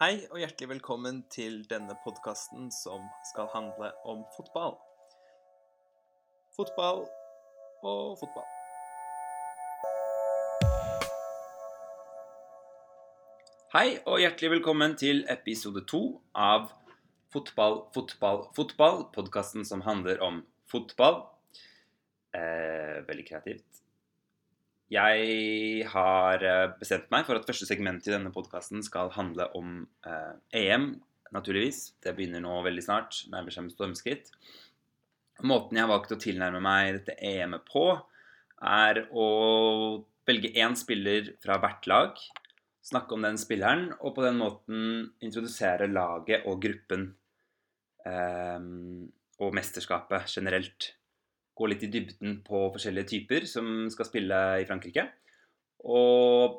[0.00, 4.78] Hei og hjertelig velkommen til denne podkasten som skal handle om fotball.
[6.56, 7.02] Fotball
[7.84, 8.46] og fotball.
[13.74, 16.00] Hei og hjertelig velkommen til episode to
[16.32, 16.72] av
[17.36, 19.04] Fotball, fotball, fotball.
[19.12, 20.40] Podkasten som handler om
[20.72, 21.26] fotball.
[22.32, 23.84] Eh, veldig kreativt.
[24.90, 29.84] Jeg har eh, bestemt meg for at første segment i denne podkasten skal handle om
[30.02, 30.32] eh,
[30.64, 30.96] EM,
[31.30, 31.92] naturligvis.
[32.02, 33.20] Det begynner nå veldig snart.
[33.30, 34.32] Nærmer seg med stormskritt.
[35.46, 37.86] Måten jeg har valgt å tilnærme meg dette EM-et på,
[38.66, 39.28] er å
[40.28, 42.18] velge én spiller fra hvert lag.
[42.90, 44.84] Snakke om den spilleren, og på den måten
[45.22, 47.12] introdusere laget og gruppen.
[48.10, 48.58] Eh,
[49.40, 50.96] og mesterskapet generelt
[51.60, 55.06] gå litt i dybden på forskjellige typer som skal spille i Frankrike.
[55.88, 56.56] Og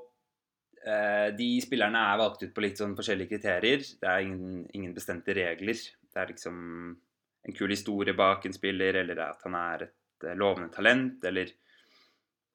[0.85, 3.81] eh, de spillerne er valgt ut på litt sånn forskjellige kriterier.
[3.81, 5.81] Det er ingen, ingen, bestemte regler.
[6.01, 6.61] Det er liksom
[7.41, 11.49] en kul historie bak en spiller, eller at han er et eh, lovende talent, eller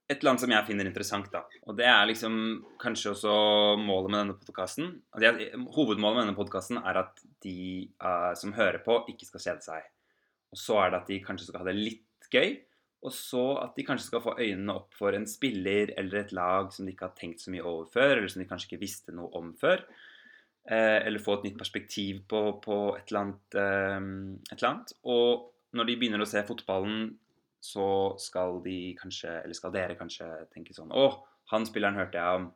[0.07, 1.27] et eller annet som jeg finner interessant.
[1.33, 1.43] da.
[1.67, 2.37] Og det er liksom
[2.83, 3.35] kanskje også
[3.83, 4.93] målet med denne podkasten.
[5.11, 5.33] Altså,
[5.75, 7.59] hovedmålet med denne podkasten er at de
[7.99, 9.89] uh, som hører på, ikke skal kjede seg.
[10.55, 12.57] Og så er det at de kanskje skal ha det litt gøy.
[13.07, 16.73] Og så at de kanskje skal få øynene opp for en spiller eller et lag
[16.75, 19.15] som de ikke har tenkt så mye over før, eller som de kanskje ikke visste
[19.15, 19.85] noe om før.
[20.67, 24.01] Eh, eller få et nytt perspektiv på, på et, eller annet, eh,
[24.51, 27.13] et, eller annet, Og når de begynner å se fotballen,
[27.63, 31.07] så skal de kanskje, eller skal dere kanskje tenke sånn Å,
[31.53, 32.49] han spilleren hørte jeg om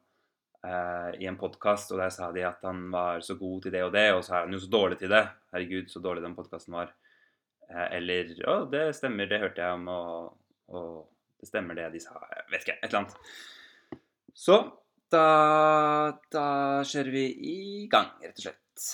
[0.66, 3.84] eh, i en podkast, og der sa de at han var så god til det
[3.86, 5.22] og det, og så er han jo så dårlig til det.
[5.54, 6.90] Herregud, så dårlig den podkasten var.
[7.70, 10.36] Eh, eller Å, det stemmer, det hørte jeg om, og,
[10.74, 10.92] og,
[11.40, 12.18] det stemmer det de sa.
[12.34, 12.78] Jeg vet ikke.
[12.80, 13.32] Et eller annet.
[14.36, 14.58] Så
[15.10, 15.24] da,
[16.32, 16.44] da
[16.86, 17.58] kjører vi i
[17.90, 18.90] gang, rett og slett.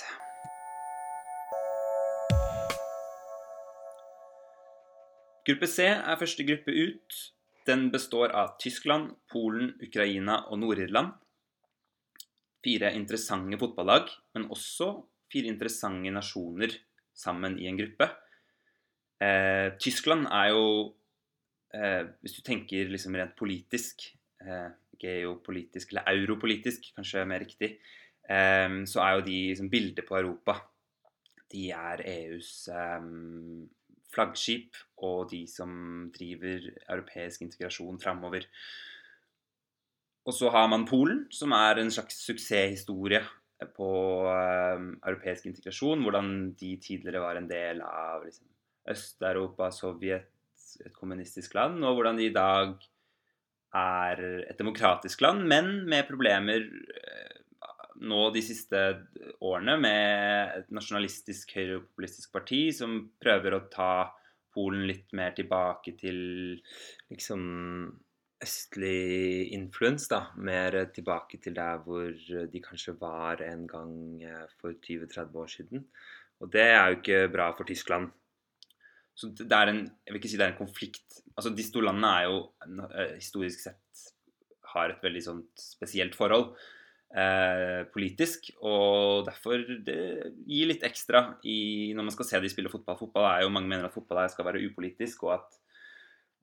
[5.46, 7.18] Gruppe C er første gruppe ut.
[7.66, 11.14] Den består av Tyskland, Polen, Ukraina og Nord-Irland.
[12.66, 14.92] Fire interessante fotballag, men også
[15.30, 16.74] fire interessante nasjoner
[17.14, 18.08] sammen i en gruppe.
[19.22, 20.64] Eh, Tyskland er jo
[21.72, 24.10] eh, Hvis du tenker liksom rent politisk,
[24.44, 27.76] eh, geopolitisk eller europolitisk, kanskje mer riktig,
[28.28, 30.58] eh, så er jo de liksom, bildet på Europa.
[31.52, 33.08] De er EUs eh,
[34.12, 38.46] flaggskip og de som driver europeisk integrasjon framover.
[40.26, 43.22] Og så har man Polen, som er en slags suksesshistorie
[43.76, 43.90] på
[44.26, 46.02] um, europeisk integrasjon.
[46.02, 48.48] Hvordan de tidligere var en del av liksom,
[48.90, 50.32] Øst-Europa, Sovjet,
[50.84, 52.74] et kommunistisk land, og hvordan de i dag
[53.76, 54.20] er
[54.50, 57.36] et demokratisk land, men med problemer eh,
[58.04, 58.82] nå de siste
[59.40, 63.92] årene med et nasjonalistisk høyrepopulistisk parti som prøver å ta
[64.56, 66.18] Polen litt mer tilbake til
[67.12, 67.40] liksom
[68.40, 70.22] østlig influens, da.
[70.40, 72.12] Mer tilbake til der hvor
[72.52, 73.92] de kanskje var en gang
[74.24, 75.84] eh, for 20-30 år siden.
[76.40, 78.08] Og det er jo ikke bra for Tyskland.
[79.16, 81.20] Så det er en Jeg vil ikke si det er en konflikt.
[81.34, 83.82] Altså, Disse to landene er jo uh, historisk sett
[84.76, 86.50] har et veldig sånt spesielt forhold
[87.14, 88.50] eh, politisk.
[88.66, 90.00] Og derfor det
[90.48, 92.98] gir litt ekstra i, når man skal se de spille fotball.
[93.00, 95.62] Fotball er jo Mange mener at fotball skal være upolitisk, og at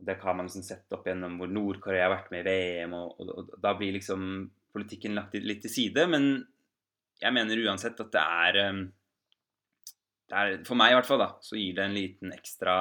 [0.03, 3.21] det har man liksom sett opp gjennom hvor Nord-Korea har vært med i VM, og,
[3.21, 6.07] og, og, da blir liksom politikken lagt litt til side.
[6.11, 6.33] Men
[7.21, 8.83] jeg mener uansett at det er um,
[10.33, 12.77] er, for meg i hvert fall, da, så gir det en liten ekstra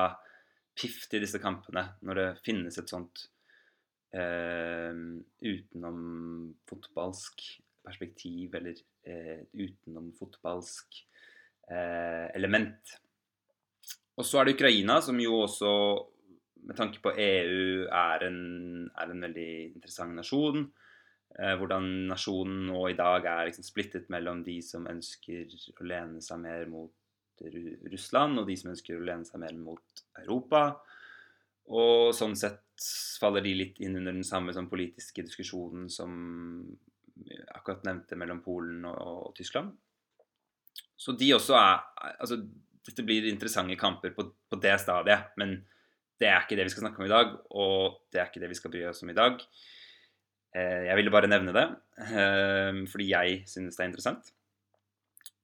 [0.79, 3.27] piff til disse kampene når det finnes et sånt
[4.17, 4.93] eh,
[5.45, 6.01] utenom
[6.69, 7.45] fotballsk
[7.83, 11.03] perspektiv eller eh, utenom fotballsk
[11.71, 12.97] eh, element.
[14.17, 15.73] Og så er det Ukraina, som jo også
[16.69, 18.41] med tanke på EU er en,
[18.94, 20.67] er en veldig interessant nasjon.
[21.38, 26.23] Eh, hvordan nasjonen nå i dag er liksom splittet mellom de som ønsker å lene
[26.25, 26.93] seg mer mot
[27.40, 30.64] Russland, og de som ønsker å lene seg mer mot Europa.
[31.73, 32.87] Og sånn sett
[33.20, 36.12] faller de litt inn under den samme sånn, politiske diskusjonen som
[37.55, 39.73] akkurat nevnte mellom Polen og, og, Tyskland.
[40.96, 41.81] Så de også er
[42.19, 42.40] Altså,
[42.82, 45.61] dette blir interessante kamper på, på, det stadiet, men
[46.19, 48.50] det er ikke det vi skal snakke om i dag, og det er ikke det
[48.50, 49.38] vi skal bry oss om i dag.
[50.52, 51.64] Eh, jeg ville bare nevne det,
[52.02, 54.32] eh, fordi jeg synes det er interessant.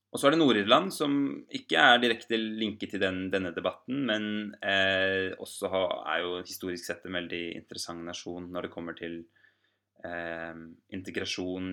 [0.08, 1.16] Og så er det Nord-Irland, som
[1.52, 4.22] ikke er direkte linket til den, denne debatten, men
[4.64, 5.82] eh, også ha,
[6.14, 9.18] er jo historisk sett en veldig interessant nasjon når det kommer til
[10.08, 10.62] eh,
[10.96, 11.68] integrasjon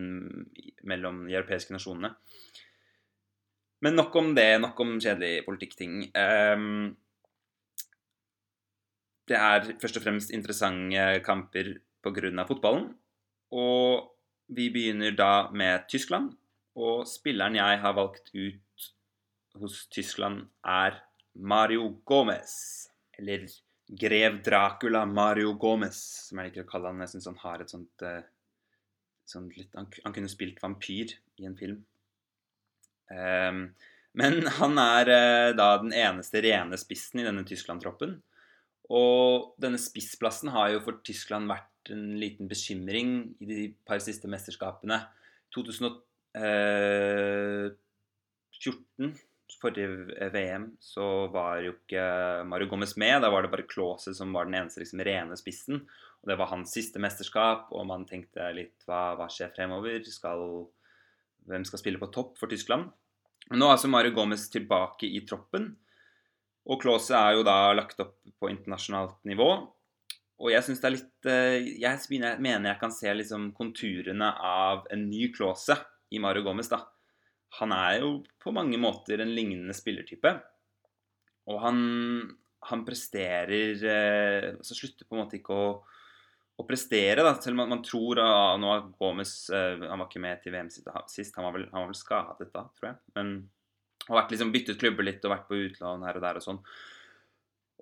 [0.92, 2.12] mellom de europeiske nasjonene.
[3.86, 4.50] Men nok om det.
[4.60, 5.98] Nok om kjedelig politikkting.
[6.12, 6.68] Eh,
[9.32, 12.46] det er først og fremst interessante kamper pga.
[12.48, 12.90] fotballen.
[13.56, 14.12] Og
[14.52, 16.36] vi begynner da med Tyskland.
[16.76, 18.90] Og spilleren jeg har valgt ut
[19.62, 21.00] hos Tyskland, er
[21.36, 22.90] Mario Gomez.
[23.16, 23.48] Eller
[23.88, 27.04] grev Dracula Mario Gomez, som jeg liker å kalle han.
[27.06, 28.22] Jeg syns han har et sånt, uh,
[29.28, 31.84] sånt litt, han, kunne spilt vampyr i en film.
[33.12, 33.68] Um,
[34.18, 38.18] men han er uh, da den eneste rene spissen i denne Tyskland-troppen.
[38.94, 44.30] Og denne spissplassen har jo for Tyskland vært en liten bekymring i de par siste
[44.30, 45.00] mesterskapene.
[45.56, 46.02] 2014,
[46.36, 47.72] eh,
[49.66, 52.04] forrige VM, så var jo ikke
[52.50, 53.22] Mario Gomez med.
[53.24, 55.86] Da var det bare Klause som var den eneste liksom, rene spissen.
[56.22, 60.02] Og det var hans siste mesterskap, og man tenkte litt hva, hva skjer fremover?
[60.10, 60.46] Skal,
[61.50, 62.92] hvem skal spille på topp for Tyskland?
[63.50, 65.72] Men nå er altså Mario Gomez tilbake i troppen.
[66.66, 69.50] Og Klause er jo da lagt opp på internasjonalt nivå.
[70.42, 74.82] Og jeg syns det er litt eh, Jeg mener jeg kan se liksom konturene av
[74.92, 75.78] en ny Klause
[76.14, 76.70] i Mario Gomez.
[76.72, 76.84] da.
[77.60, 78.12] Han er jo
[78.42, 80.34] på mange måter en lignende spillertype.
[81.52, 81.80] Og han,
[82.70, 85.68] han presterer eh, Så slutter på en måte ikke å,
[86.58, 87.36] å prestere, da.
[87.38, 90.56] Selv om man, man tror at nå er Gomez eh, Han var ikke med til
[90.56, 91.36] VM sist.
[91.38, 93.00] Han var vel, han var vel skadet da, tror jeg.
[93.18, 93.38] Men
[94.06, 96.62] har vært liksom byttet klubber litt og vært på utlån her og der og sånn.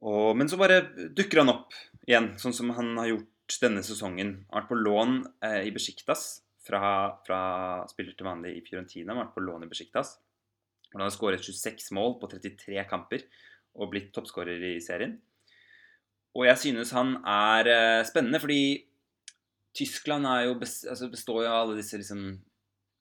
[0.03, 0.81] Og, men så bare
[1.15, 1.75] dukker han opp
[2.07, 4.35] igjen, sånn som han har gjort denne sesongen.
[4.47, 7.41] Han har vært på lån eh, i Besjiktas fra, fra,
[7.91, 9.15] spiller til vanlig i Fiorentina.
[9.17, 10.15] Vært på lån i Besjiktas.
[10.93, 13.25] Han har skåret 26 mål på 33 kamper
[13.73, 15.17] og blitt toppskårer i serien.
[16.37, 18.63] Og jeg synes han er eh, spennende, fordi
[19.73, 22.27] Tyskland jo altså består jo av alle disse liksom,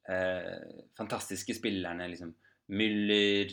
[0.08, 2.08] eh, fantastiske spillerne.
[2.08, 2.32] liksom
[2.72, 3.52] Müller,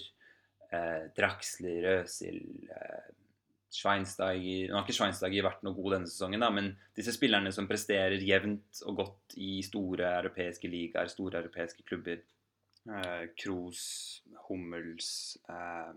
[0.71, 2.41] eh, Draxler, Røsil,
[2.71, 3.09] eh,
[3.69, 7.68] Schweinsteiger Nå har ikke Schweinsteiger vært noe god denne sesongen, da, men disse spillerne som
[7.69, 13.83] presterer jevnt og godt i store europeiske ligaer, store europeiske klubber eh, Kroos,
[14.48, 15.12] Hummels
[15.50, 15.94] eh,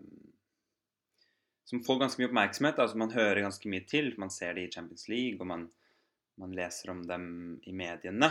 [1.72, 2.82] Som får ganske mye oppmerksomhet.
[2.82, 4.12] altså Man hører ganske mye til.
[4.20, 5.66] Man ser det i Champions League, og man,
[6.36, 7.24] man leser om dem
[7.64, 8.28] i mediene.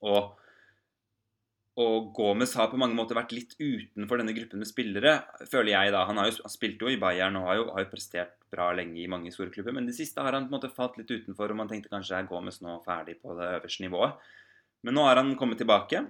[0.00, 0.38] Og
[1.76, 5.92] og Gomez har på mange måter vært litt utenfor denne gruppen med spillere, føler jeg
[5.92, 6.06] da.
[6.08, 8.70] Han, har jo, han spilte jo i Bayern og har jo, har jo, prestert bra
[8.72, 9.76] lenge i mange store klubber.
[9.76, 12.16] Men det siste har han på en måte falt litt utenfor, og man tenkte kanskje
[12.16, 14.32] er Gomez nå ferdig på det øverste nivået.
[14.88, 16.06] Men nå har han kommet tilbake.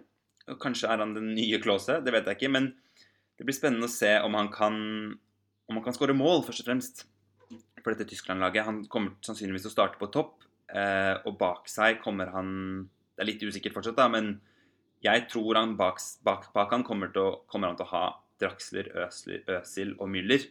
[0.47, 2.55] og Kanskje er han den nye Klause, det vet jeg ikke.
[2.55, 2.71] Men
[3.35, 4.81] det blir spennende å se om han kan,
[5.67, 7.07] om han kan skåre mål, først og fremst,
[7.83, 8.71] for dette Tyskland-laget.
[8.71, 12.53] Han kommer sannsynligvis til å starte på topp, eh, og bak seg kommer han
[13.17, 14.35] Det er litt usikkert fortsatt, da, men
[15.07, 18.07] jeg tror han bak, bak, bak han kommer, til å, kommer han til å ha
[18.41, 20.45] Draxler, Øsler, Øsil og Müller.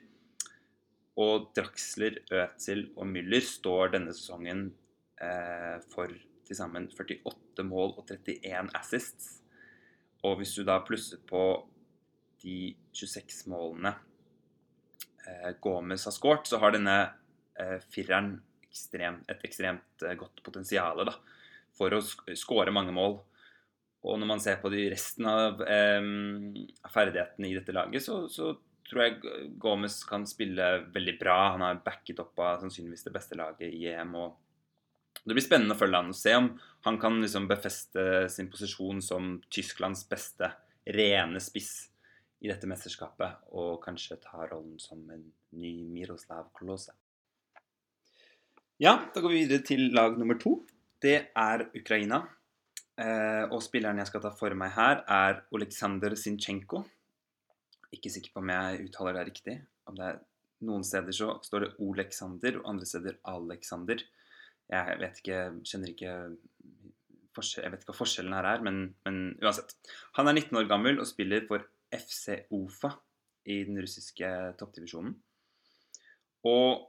[1.22, 4.68] Og Draxler, Øsil og Müller står denne sesongen
[5.22, 6.12] eh, for
[6.46, 9.40] til sammen 48 mål og 31 assists.
[10.26, 11.44] Og hvis du da plusser på
[12.44, 13.94] de 26 målene
[15.26, 16.98] eh, Gomez har skåret, så har denne
[17.60, 18.36] eh, fireren
[18.68, 21.02] ekstrem, et ekstremt eh, godt potensial
[21.76, 22.04] for å
[22.38, 23.20] skåre mange mål.
[24.06, 26.08] Og når man ser på de resten av eh,
[26.94, 28.54] ferdighetene i dette laget, så, så,
[28.86, 31.38] tror jeg Gomez kan spille veldig bra.
[31.56, 34.12] Han har backet opp av sannsynligvis det beste laget i EM.
[34.20, 36.52] og Det blir spennende å følge han og se om
[36.86, 40.52] han kan liksom befeste sin posisjon som Tysklands beste
[40.86, 41.74] rene spiss
[42.46, 45.24] i dette mesterskapet, og kanskje ta rollen som en
[45.58, 46.94] ny Miroslav Klose.
[48.78, 50.60] Ja, da går vi videre til lag nummer to.
[51.02, 52.22] Det er Ukraina.
[52.96, 56.84] Eh, og spilleren jeg skal ta for meg her, er Oleksandr Zinchenko.
[57.96, 59.58] Ikke sikker på om jeg uttaler det riktig.
[59.92, 60.24] Det er
[60.66, 64.02] Noen steder så står det Oleksander, og andre steder Alexander.
[64.72, 66.14] Jeg vet ikke, kjenner ikke
[67.36, 69.76] Jeg vet ikke hva forskjellen her er, men, men uansett.
[70.16, 72.94] Han er 19 år gammel og spiller for FC Ofa
[73.52, 75.12] i den russiske toppdivisjonen.
[76.48, 76.86] Og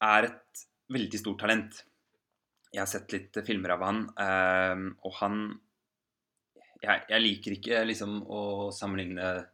[0.00, 1.82] er et veldig stort talent
[2.74, 5.42] jeg har sett litt filmer av han, um, og han
[6.82, 8.40] jeg, jeg, liker ikke liksom å
[8.74, 9.50] sammenligne Ødegård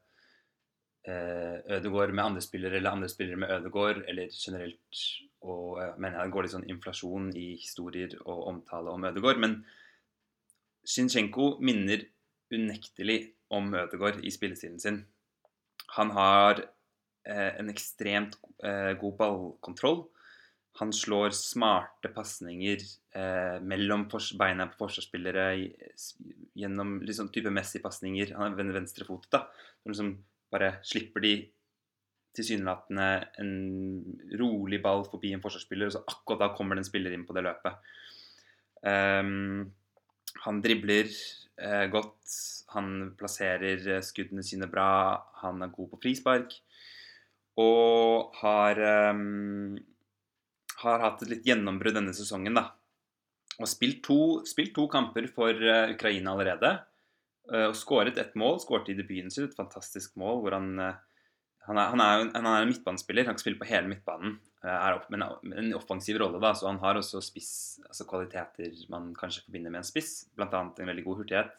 [1.72, 4.98] Ødegaard med andre spillere eller andre spillere med Ødegård, eller generelt
[5.40, 9.40] og jeg mener det går litt sånn inflasjon i historier og omtale om Ødegård.
[9.40, 9.60] Men
[10.84, 12.04] Shinsjenko minner
[12.52, 13.20] unektelig
[13.54, 15.00] om Ødegård i spillestilen sin.
[15.96, 20.02] Han har eh, en ekstremt eh, god ballkontroll.
[20.78, 22.82] Han slår smarte pasninger
[23.18, 24.06] eh, mellom
[24.38, 25.46] beina på forsvarsspillere
[26.56, 28.36] gjennom liksom type Messi-pasninger.
[28.38, 29.42] Han er venstrefotet, da.
[29.82, 30.12] Som liksom
[30.52, 31.34] bare slipper de
[32.36, 33.08] tilsynelatende
[33.42, 33.52] en
[34.38, 37.36] rolig ball forbi en forsvarsspiller, og så akkurat da kommer det en spiller inn på
[37.36, 37.92] det løpet.
[38.86, 39.70] Um,
[40.46, 41.10] han dribler
[41.60, 42.36] eh, godt,
[42.72, 46.54] han plasserer eh, skuddene sine bra, han er god på frispark.
[47.60, 48.78] Og har
[49.10, 49.74] um,
[50.82, 52.70] har hatt et litt gjennombrudd denne sesongen, da.
[53.60, 56.72] Og spilt to, spilt to kamper for uh, Ukraina allerede.
[57.50, 58.60] Uh, og skåret ett mål.
[58.62, 60.98] Skåret i debuten sin et fantastisk mål hvor han uh,
[61.68, 64.38] han er, han, er, han er, en midtbanespiller, han kan spille på hele midtbanen.
[64.64, 67.52] Er opp, men en offensiv rolle, da, så han har også spiss,
[67.86, 70.14] altså kvaliteter man kanskje forbinder med en spiss.
[70.36, 70.48] Bl.a.
[70.50, 71.52] en veldig god hurtighet.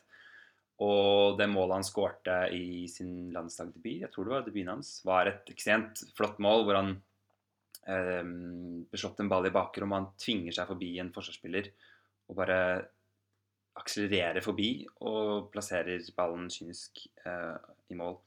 [0.82, 5.30] Og det målet han skårte i sin landslagsdebut, jeg tror det var debuten hans, var
[5.30, 6.96] et ekstremt flott mål hvor han
[7.82, 11.72] beslått en ball i bakrom, han tvinger seg forbi en forsvarsspiller
[12.30, 12.58] og bare
[13.80, 14.72] akselererer forbi
[15.08, 17.56] og plasserer ballen kynisk eh,
[17.92, 18.18] i mål.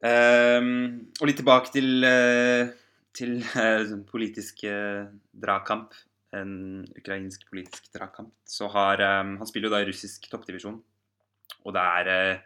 [0.00, 2.70] Um, og litt tilbake til, uh,
[3.16, 5.96] til uh, politisk uh, dragkamp.
[6.36, 8.30] En ukrainsk politisk dragkamp.
[8.46, 10.78] Så har um, Han spiller jo da i russisk toppdivisjon.
[11.66, 12.40] Og det er,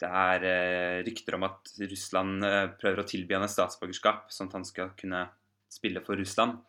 [0.00, 2.44] det er rykter om at Russland
[2.80, 5.24] prøver å tilby han et statsborgerskap, sånn at han skal kunne
[5.72, 6.60] spille for Russland.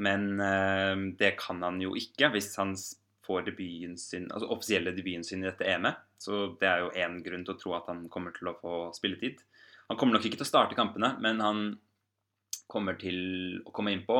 [0.00, 0.38] Men
[1.18, 2.76] det kan han jo ikke hvis han
[3.26, 5.98] får debuten sin, altså offisielle debuten sin i dette EM-et.
[6.20, 8.78] Så det er jo én grunn til å tro at han kommer til å få
[8.96, 9.42] spilletid.
[9.90, 11.62] Han kommer nok ikke til å starte kampene, men han
[12.70, 14.16] kommer til å komme innpå.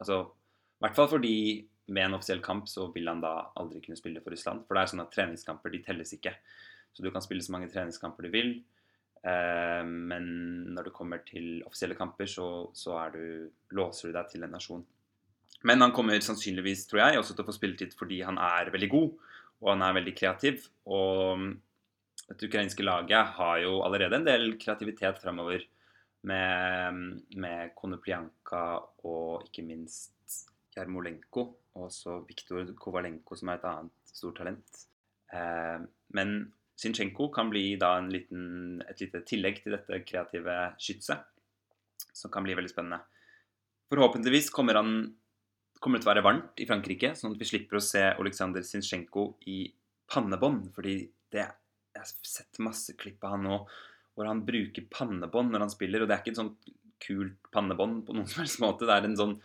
[0.00, 1.34] Altså, I hvert fall fordi
[1.90, 4.64] med en offisiell kamp så vil han da aldri kunne spille for Russland.
[4.66, 6.32] For det er sånn at treningskamper de telles ikke.
[6.92, 8.54] Så du kan spille så mange treningskamper du vil.
[9.20, 10.30] Eh, men
[10.74, 14.84] når det kommer til offisielle kamper, så, så du, låser du deg til en nasjon.
[15.68, 18.88] Men han kommer sannsynligvis, tror jeg, også til å få spilletid fordi han er veldig
[18.92, 19.10] god,
[19.60, 20.64] og han er veldig kreativ.
[20.88, 21.50] Og
[22.30, 25.66] det ukrainske laget har jo allerede en del kreativitet fremover
[26.28, 28.64] med, med Konoplyanka
[29.08, 30.16] og ikke minst
[30.76, 31.44] Jarmolenko,
[31.76, 34.82] og også Viktor Kovalenko, som er et annet stort talent.
[35.34, 35.84] Eh,
[36.16, 36.34] men
[36.80, 41.26] Zinchenko kan bli liten, et lite tillegg til dette kreative skytset,
[42.12, 43.02] som kan bli veldig spennende.
[43.90, 44.94] Forhåpentligvis kommer han
[45.80, 48.64] kommer det til å være varmt i Frankrike, sånn at vi slipper å se Oleksandr
[48.66, 49.62] Zinchenko i
[50.12, 50.68] pannebånd.
[50.76, 50.96] Fordi
[51.32, 51.46] det,
[51.94, 53.62] jeg har sett masse klipp av han nå
[54.18, 56.04] hvor han bruker pannebånd når han spiller.
[56.04, 56.70] Og det er ikke et sånt
[57.00, 58.84] kult pannebånd på noen som helst måte.
[58.84, 59.36] Det er en sånn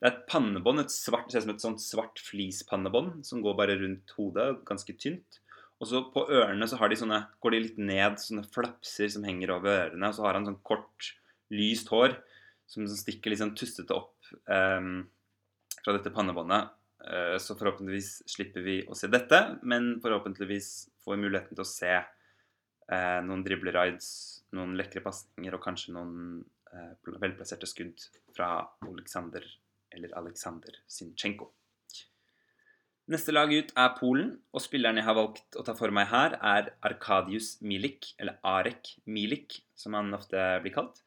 [0.00, 3.54] det er et pannebånd, et svart, ser ut som et sånt svart flispannebånd som går
[3.56, 5.38] bare rundt hodet, ganske tynt.
[5.84, 9.26] Og så på ørene så har de sånne, går de litt ned, sånne flapser som
[9.28, 10.08] henger over ørene.
[10.08, 11.10] Og så har han sånn kort,
[11.52, 12.16] lyst hår
[12.64, 14.16] som, som stikker litt sånn tustete opp.
[14.48, 15.04] Um,
[15.84, 16.72] fra dette pannebåndet.
[17.04, 20.70] Uh, så forhåpentligvis slipper vi å se dette, men forhåpentligvis
[21.04, 24.08] får vi muligheten til å se uh, noen driblerides,
[24.56, 26.40] noen lekre pasninger og kanskje noen
[26.72, 28.56] uh, velplasserte skudd fra
[28.88, 29.44] Oleksandr
[29.94, 31.52] eller Aleksandr Sinchenko.
[33.10, 36.38] Neste lag ut er Polen, og spilleren jeg har valgt å ta for meg her,
[36.40, 41.02] er Arkadius Milik, eller Arek Milik, som han ofte blir kalt.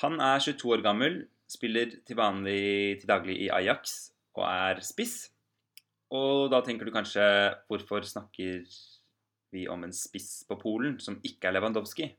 [0.00, 5.30] Han er 22 år gammel, Spiller til vanlig til daglig i Ajax og er spiss.
[6.12, 7.24] Og da tenker du kanskje
[7.70, 8.66] hvorfor snakker
[9.54, 12.10] vi om en spiss på Polen som ikke er Lewandowski?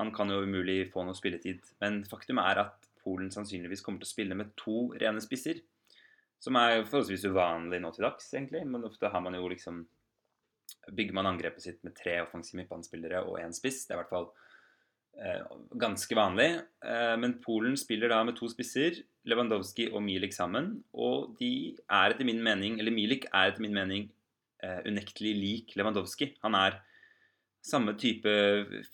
[0.00, 1.60] Han kan jo umulig få noe spilletid.
[1.84, 5.60] Men faktum er at Polen sannsynligvis kommer til å spille med to rene spisser.
[6.40, 8.64] Som er forholdsvis uvanlig nå til dags, egentlig.
[8.68, 9.86] Men ofte har man jo liksom
[10.94, 13.82] Bygger man angrepet sitt med tre offensive midtbanespillere og én spiss.
[13.84, 14.28] Det er i hvert fall
[15.18, 15.42] Eh,
[15.76, 16.48] ganske vanlig.
[16.84, 20.78] Eh, men Polen spiller da med to spisser, Lewandowski og Milik sammen.
[20.94, 24.08] Og de er etter min mening, eller Milik er etter min mening
[24.64, 26.32] eh, unektelig lik Lewandowski.
[26.46, 26.78] Han er
[27.60, 28.30] samme type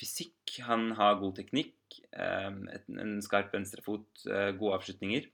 [0.00, 1.76] fysikk, han har god teknikk,
[2.10, 4.24] en skarp venstrefot,
[4.58, 5.28] gode avslutninger.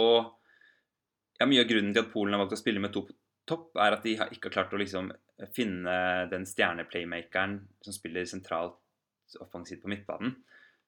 [0.00, 0.30] Og
[1.42, 3.16] ja, mye av grunnen til at Polen har valgt å spille med to på
[3.48, 5.10] topp, er at de ikke har klart å liksom
[5.54, 5.94] finne
[6.30, 8.78] den stjerneplaymakeren som spiller sentralt
[9.42, 10.36] offensivt på midtbanen.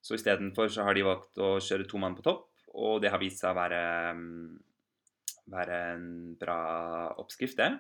[0.05, 2.47] Så istedenfor så har de valgt å kjøre to mann på topp,
[2.77, 3.81] og det har vist seg å være,
[4.15, 4.55] mm,
[5.55, 6.07] være en
[6.39, 6.61] bra
[7.23, 7.73] oppskrift, det.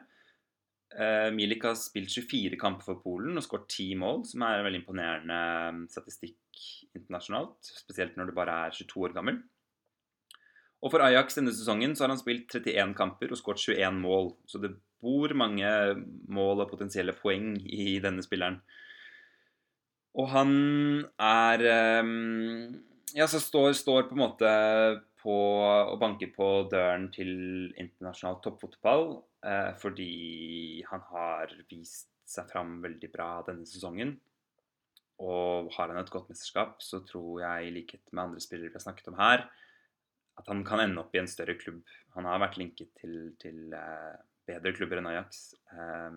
[0.94, 4.66] Uh, Milik har spilt 24 kamper for Polen og skåret 10 mål, som er en
[4.68, 5.38] veldig imponerende
[5.74, 6.60] mm, statistikk
[6.94, 7.58] internasjonalt.
[7.82, 9.40] Spesielt når du bare er 22 år gammel.
[10.84, 14.34] Og For Ajax denne sesongen så har han spilt 31 kamper og skåret 21 mål.
[14.44, 14.74] Så det
[15.04, 15.68] bor mange
[16.32, 18.60] mål og potensielle poeng i denne spilleren.
[20.14, 20.52] Og han
[21.18, 22.82] er ehm,
[23.14, 24.50] Ja, så står, står på en måte
[25.24, 27.30] på og banker på døren til
[27.80, 29.06] internasjonal toppfotball
[29.46, 34.18] eh, fordi han har vist seg fram veldig bra denne sesongen.
[35.22, 38.74] og har han et godt mesterskap, så tror jeg, i likhet med andre spillere vi
[38.74, 39.44] har snakket om her,
[40.40, 41.82] at han kan ende opp i en større klubb.
[42.16, 44.14] Han har vært linket til, til eh,
[44.48, 45.44] bedre klubber enn Ajax.
[45.72, 46.16] Eh,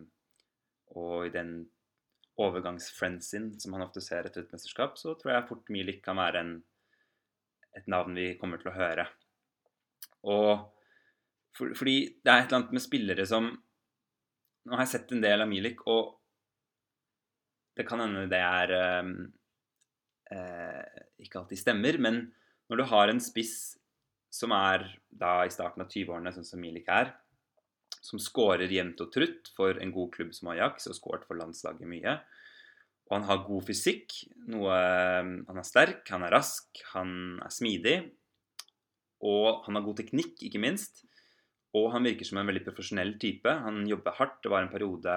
[0.97, 1.59] og i den
[2.37, 6.43] overgangsfrenzyen som han ofte ser etter et mesterskap, så tror jeg fort Milik kan være
[6.43, 6.51] en,
[7.77, 9.07] et navn vi kommer til å høre.
[10.29, 10.51] Og
[11.57, 13.55] for, fordi det er et eller annet med spillere som
[14.67, 16.17] Nå har jeg sett en del av Milik, og
[17.79, 19.11] det kan hende det er eh,
[20.35, 22.17] eh, ikke alltid stemmer, men
[22.67, 23.77] når du har en spiss
[24.33, 27.13] som er da i starten av 20-årene, sånn som Milik er,
[28.03, 31.89] som skårer jevnt og trutt for en god klubb som Ajax, og skåret for landslaget
[31.89, 32.17] mye.
[33.07, 34.13] Og han har god fysikk.
[34.51, 34.77] Noe,
[35.47, 37.11] han er sterk, han er rask, han
[37.43, 37.97] er smidig.
[39.27, 41.05] Og han har god teknikk, ikke minst.
[41.77, 43.51] Og han virker som en veldig profesjonell type.
[43.63, 44.41] Han jobber hardt.
[44.43, 45.15] Det var en periode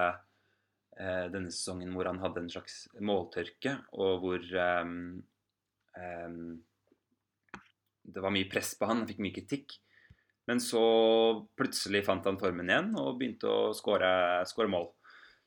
[0.97, 4.95] eh, denne sesongen hvor han hadde en slags måltørke, og hvor eh,
[5.99, 6.39] eh,
[8.03, 9.03] det var mye press på han.
[9.03, 9.77] Han fikk mye kritikk.
[10.49, 10.81] Men så
[11.57, 14.89] plutselig fant han formen igjen og begynte å skåre mål.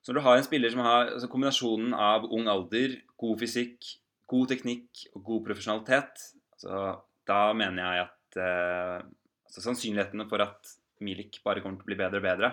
[0.04, 3.88] Så når du har en spiller som har altså kombinasjonen av ung alder, god fysikk,
[4.30, 6.80] god teknikk og god profesjonalitet, altså,
[7.28, 8.98] da mener jeg at eh,
[9.48, 12.50] altså, sannsynlighetene for at Milik bare kommer til å bli bedre og bedre,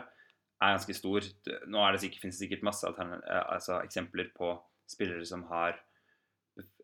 [0.61, 1.27] er ganske stor.
[1.69, 4.55] Nå er det sikkert, finnes det sikkert masse eh, altså, eksempler på
[4.89, 5.77] spillere som har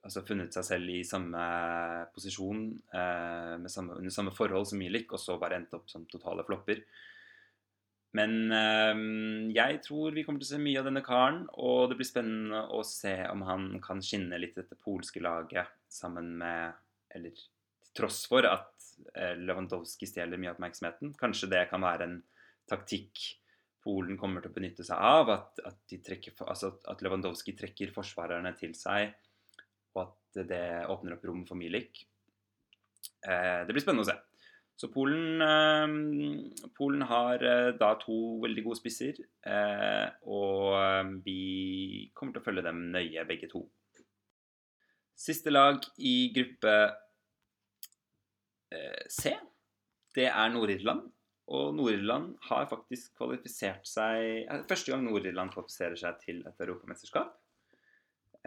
[0.08, 1.44] altså, funnet seg selv i samme
[2.16, 2.64] posisjon
[2.96, 6.82] eh, samme, under samme forhold som Milik, og så bare endt opp som totale flopper.
[8.18, 9.04] Men eh,
[9.58, 12.64] jeg tror vi kommer til å se mye av denne karen, og det blir spennende
[12.74, 16.84] å se om han kan skinne litt dette polske laget sammen med
[17.16, 17.48] Eller til
[17.96, 21.14] tross for at eh, Lewandowski stjeler mye av oppmerksomheten.
[21.18, 22.18] Kanskje det kan være en
[22.70, 23.22] taktikk
[23.88, 25.30] Polen kommer til å benytte seg av.
[25.32, 29.14] At, at, trekker, altså at Lewandowski trekker forsvarerne til seg,
[30.46, 32.04] det åpner opp rom for Milik.
[33.26, 34.18] Eh, det blir spennende å se.
[34.78, 39.18] Så Polen, eh, Polen har eh, da to veldig gode spisser,
[40.30, 43.66] og vi kommer til å følge dem nøye, begge to.
[45.18, 46.78] Siste lag i gruppe
[49.10, 49.32] C,
[50.14, 51.08] det er Nord-Irland.
[51.48, 57.32] Og Nord-Irland har faktisk kvalifisert seg Første gang Nord-Irland kvalifiserer seg til et europamesterskap.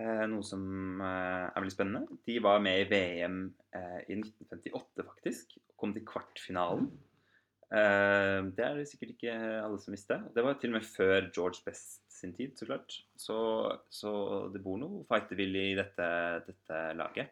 [0.01, 0.63] Eh, noe som
[1.03, 2.19] eh, er veldig spennende.
[2.27, 3.41] De var med i VM
[3.77, 5.57] eh, i 1958, faktisk.
[5.81, 6.91] Kom til kvartfinalen.
[7.71, 9.33] Det er det sikkert ikke
[9.63, 10.17] alle som visste.
[10.35, 12.97] Det var til og med før George Best sin tid, så klart.
[13.15, 13.37] Så,
[13.95, 14.11] så
[14.51, 16.09] det bor noe fightervillig i dette,
[16.49, 17.31] dette laget.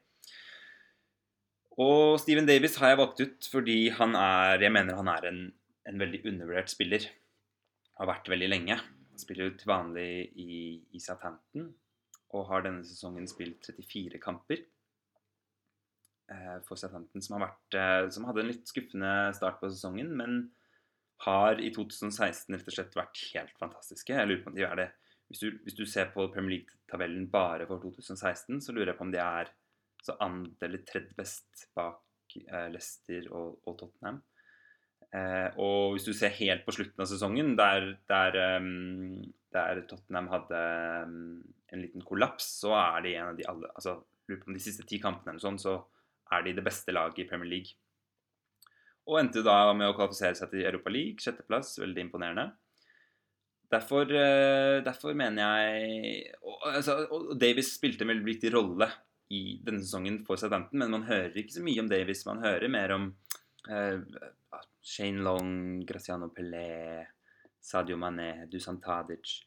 [1.83, 5.43] Og Steven Davis har jeg valgt ut fordi han er Jeg mener han er en,
[5.91, 7.11] en veldig undervurdert spiller.
[7.99, 8.79] Har vært veldig lenge.
[9.19, 10.53] Spiller til vanlig i,
[10.95, 11.73] i Southampton
[12.37, 14.63] og har denne sesongen spilt 34 kamper
[16.33, 20.41] eh, for Southampton, som, vært, eh, som hadde en litt skuffende start på sesongen, men
[21.25, 24.15] har i 2016 rett og slett vært helt fantastiske.
[24.15, 24.89] Jeg lurer på om de er det.
[25.29, 29.09] Hvis du, hvis du ser på Premier League-tabellen bare for 2016, så lurer jeg på
[29.09, 29.51] om de er
[30.05, 34.23] så andre eller tredje best bak eh, Leicester og, og Tottenham.
[35.09, 39.21] Eh, og hvis du ser helt på slutten av sesongen, der, der, um,
[39.59, 40.61] der Tottenham hadde
[41.09, 41.19] um,
[41.73, 45.01] en liten kollaps, så er de en av de alle altså, på de siste ti
[45.03, 45.77] kampene eller sånn, så
[46.35, 47.77] er de det beste laget i Premier League.
[49.09, 52.51] Og endte da med å kvalifisere seg til Europa League, sjetteplass, veldig imponerende.
[53.73, 58.89] Derfor, uh, derfor mener jeg og, altså, og Davis spilte en veldig viktig rolle
[59.35, 62.25] i denne sesongen for Southampton, men man hører ikke så mye om Davis.
[62.29, 63.11] Man hører mer om
[63.69, 63.99] uh,
[64.81, 67.05] Shane Long, Graciano Pelé,
[67.61, 69.43] Sadio Mané, Dusan Tadic.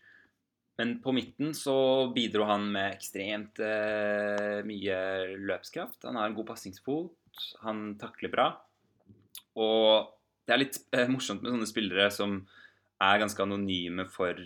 [0.80, 1.76] Men på midten så
[2.16, 4.98] bidro han med ekstremt eh, mye
[5.38, 6.08] løpskraft.
[6.08, 8.48] Han har en god pasningsfot, han takler bra.
[9.60, 10.10] Og
[10.48, 12.40] det er litt eh, morsomt med sånne spillere som
[13.02, 14.40] er ganske anonyme for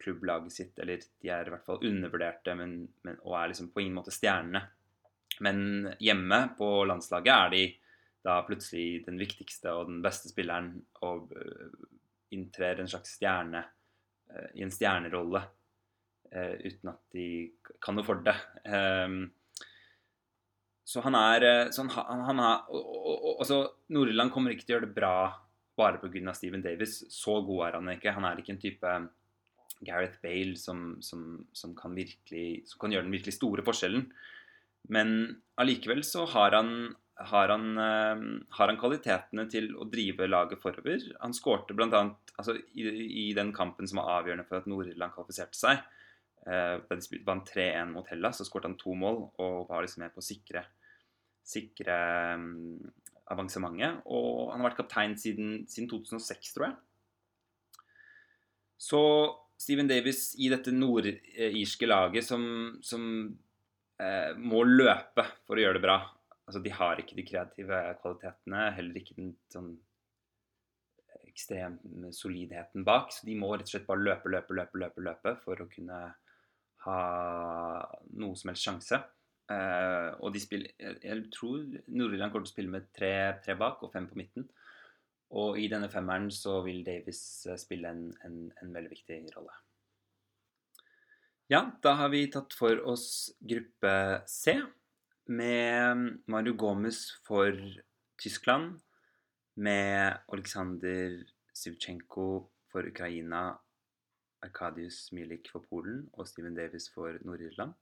[0.00, 3.82] klubblaget sitt, eller de er i hvert fall undervurderte men, men, og er liksom på
[3.82, 4.62] ingen måte stjernene.
[5.44, 7.64] Men hjemme på landslaget er de
[8.24, 11.74] da plutselig den viktigste og den beste spilleren og uh,
[12.32, 15.42] inntrer en slags stjerne uh, i en stjernerolle
[16.34, 17.26] uten at de
[17.82, 18.34] kan noe for det.
[18.66, 19.28] Um,
[20.84, 23.60] så han er så han, han er, og, og, og, altså,
[23.94, 25.16] Nordland kommer ikke til å gjøre det bra
[25.78, 26.34] bare pga.
[26.36, 27.02] Steven Davis.
[27.10, 28.14] Så god er han ikke.
[28.14, 28.96] Han er ikke en type
[29.84, 34.06] Gareth Bale som, som, som, kan, virkelig, som kan gjøre den virkelig store forskjellen.
[34.94, 35.16] Men
[35.60, 36.70] allikevel så har han,
[37.30, 41.08] har, han, uh, har han, kvalitetene til å drive laget forover.
[41.22, 42.04] Han skårte bl.a.
[42.36, 42.86] Altså, i,
[43.24, 46.03] i den kampen som var avgjørende for at Nord-Irland kvalifiserte seg, Eh,
[46.44, 50.12] da de vant 3-1 mot Hellas, så skåret han to mål og var liksom med
[50.12, 50.64] på å sikre,
[51.44, 51.96] sikre
[52.36, 52.82] um,
[53.32, 54.02] avansementet.
[54.04, 56.76] Og han har vært kaptein siden, siden 2006, tror jeg.
[58.84, 59.00] Så
[59.60, 62.44] Steven Davis i dette nordirske laget som,
[62.84, 63.04] som
[64.02, 65.98] eh, må løpe for å gjøre det bra.
[66.44, 69.72] Altså, de har ikke de kreative kvalitetene, heller ikke den sånn
[71.24, 73.14] ekstreme solidheten bak.
[73.14, 76.02] Så de må rett og slett bare løpe, løpe, løpe, løpe, løpe for å kunne
[76.84, 77.00] ha
[78.20, 79.00] noe som helst sjanse.
[79.44, 83.12] Uh, og de spiller Jeg, tror Nord-Irland kommer til å spille med tre,
[83.44, 84.46] tre, bak og fem på midten.
[85.36, 87.20] Og i denne femmeren så vil Davis
[87.50, 89.56] eh, spille en, en, en veldig viktig rolle.
[91.50, 93.94] Ja, da har vi tatt for oss gruppe
[94.30, 94.54] C
[95.26, 97.58] med Mario Gomez for
[98.20, 98.78] Tyskland,
[99.56, 102.28] med Oleksandr Sivtsjenko
[102.70, 103.48] for Ukraina
[104.44, 107.74] Arkadius Milik for Polen og Steven Davis for Nord-Irland.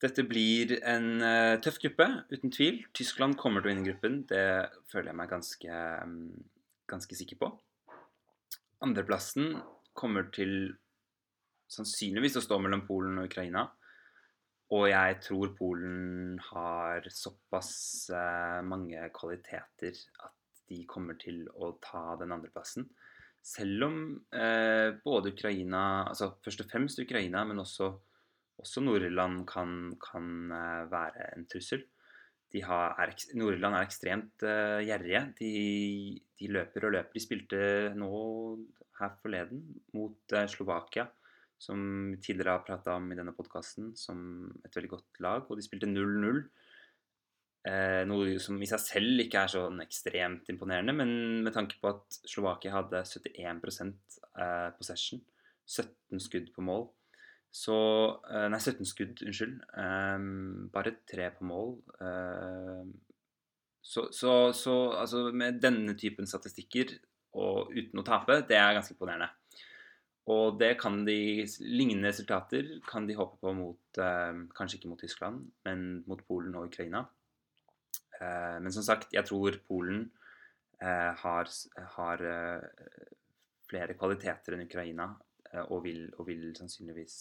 [0.00, 2.78] Dette blir en uh, tøff gruppe, uten tvil.
[2.96, 4.22] Tyskland kommer til å vinne gruppen.
[4.28, 4.44] Det
[4.88, 6.14] føler jeg meg ganske, um,
[6.88, 7.50] ganske sikker på.
[8.80, 9.58] Andreplassen
[9.92, 10.72] kommer til
[11.70, 13.66] sannsynligvis å stå mellom Polen og Ukraina.
[14.72, 17.72] Og jeg tror Polen har såpass
[18.14, 19.92] uh, mange kvaliteter
[20.24, 22.86] at de kommer til å ta den andreplassen.
[23.40, 23.96] Selv om
[24.36, 27.88] eh, både Ukraina altså Først og fremst Ukraina, men også,
[28.60, 31.86] også Nord-Irland kan, kan uh, være en trussel.
[32.50, 35.22] Nord-Irland er ekstremt eh, gjerrige.
[35.38, 35.50] De,
[36.40, 37.14] de, løper og løper.
[37.14, 37.60] De spilte
[37.94, 38.10] nå
[38.98, 39.62] her forleden
[39.94, 41.06] mot eh, Slovakia,
[41.60, 45.46] som vi tidligere har prata om i denne podkasten, som et veldig godt lag.
[45.46, 46.42] Og de spilte 0-0.
[47.68, 51.10] Eh, noe som i seg selv ikke er sånn ekstremt imponerende, men
[51.44, 53.92] med tanke på at Slovakia hadde 71
[54.40, 55.20] eh, possession,
[55.68, 56.88] 17 skudd på mål
[57.50, 57.76] så
[58.30, 59.58] eh, Nei, 17 skudd, unnskyld.
[59.82, 60.26] Eh,
[60.72, 61.74] bare tre på mål.
[61.98, 62.84] Eh,
[63.82, 66.94] så, så, så, altså med denne typen statistikker
[67.40, 69.30] og uten å tape, det er ganske imponerende.
[70.30, 75.00] Og det kan de Lignende resultater kan de håpe på mot eh, Kanskje ikke mot
[75.02, 77.02] Tyskland, men mot Polen og Ukraina.
[78.20, 80.04] Eh, men som sagt, jeg tror Polen
[80.82, 81.50] eh, har,
[81.96, 82.86] har eh,
[83.70, 85.12] flere kvaliteter enn Ukraina
[85.66, 87.14] og vil, og vil sannsynligvis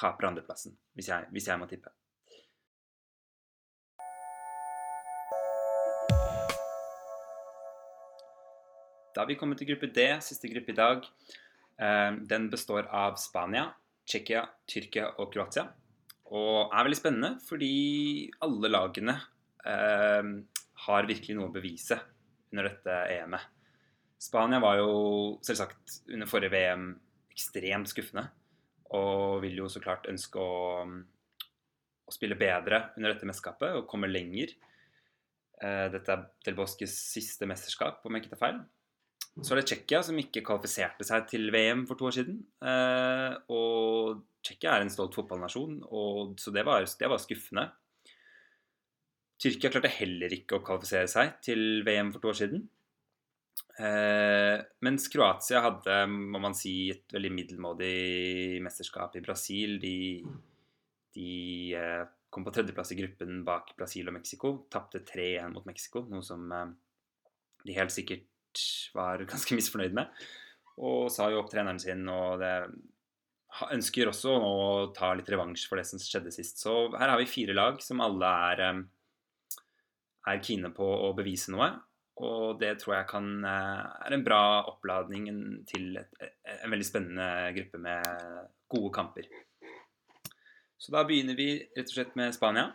[0.00, 1.90] kapre andreplassen, hvis jeg, hvis jeg må tippe.
[9.12, 11.04] Da har vi kommet til gruppe D, siste gruppe i dag.
[12.32, 13.66] Den består av Spania,
[14.08, 15.66] Tsjekkia, Tyrkia og Kroatia.
[16.36, 19.14] Og er veldig spennende fordi alle lagene
[19.64, 20.32] eh,
[20.84, 21.98] har virkelig noe å bevise
[22.52, 23.54] under dette EM-et.
[24.18, 24.92] Spania var jo
[25.46, 26.88] selvsagt under forrige VM
[27.30, 28.26] ekstremt skuffende.
[28.98, 34.10] Og vil jo så klart ønske å, å spille bedre under dette mesterskapet og komme
[34.10, 34.54] lenger.
[35.60, 38.60] Eh, dette er Del Bosques siste mesterskap, om jeg ikke tar feil.
[39.38, 42.40] Så er det Tsjekkia, som ikke kvalifiserte seg til VM for to år siden.
[42.58, 45.76] Eh, og Tsjekkia er en stolt fotballnasjon,
[46.40, 47.68] så det var, det var, skuffende.
[49.38, 52.64] Tyrkia klarte heller ikke å kvalifisere seg til VM for to år siden.
[53.78, 59.76] Eh, mens Kroatia hadde, må man si, et veldig middelmådig mesterskap i Brasil.
[59.82, 59.98] De,
[61.14, 61.30] de
[61.78, 62.02] eh,
[62.34, 64.56] kom på tredjeplass i gruppen bak Brasil og Mexico.
[64.72, 67.94] Tapte 3-1 mot Mexico, noe som de helt
[68.96, 70.12] var ganske misfornøyd med.
[70.78, 72.52] Og sa jo opp treneren sin, og det
[73.74, 74.54] ønsker også å
[74.94, 76.60] ta litt revansj for det som skjedde sist.
[76.62, 78.64] Så her har vi fire lag som alle er,
[80.28, 81.72] er kine på å bevise noe.
[82.18, 85.28] Og det tror jeg kan, eh, er en bra oppladning
[85.70, 86.10] til et,
[86.62, 89.28] en veldig spennende gruppe med gode kamper.
[90.78, 92.72] Så da begynner vi rett og slett med Spania.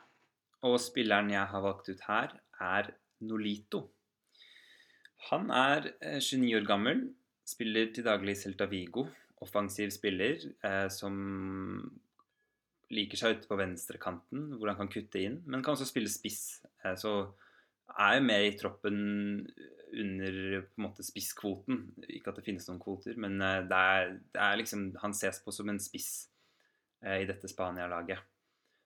[0.64, 2.94] Og spilleren jeg har valgt ut her, er
[3.28, 3.90] Nolito.
[5.30, 7.04] Han er 29 eh, år gammel,
[7.48, 9.08] spiller til daglig Celta Vigo
[9.44, 11.16] offensiv spiller eh, som
[12.94, 16.62] liker seg ute på venstrekanten, hvor han kan kutte inn, men kan også spille spiss.
[16.84, 17.16] Eh, så
[17.94, 19.00] er jo med i troppen
[19.94, 21.82] under på en måte spisskvoten.
[22.10, 25.42] Ikke at det finnes noen kvoter, men eh, det er, det er liksom, han ses
[25.44, 26.12] på som en spiss
[27.04, 28.24] eh, i dette Spania-laget.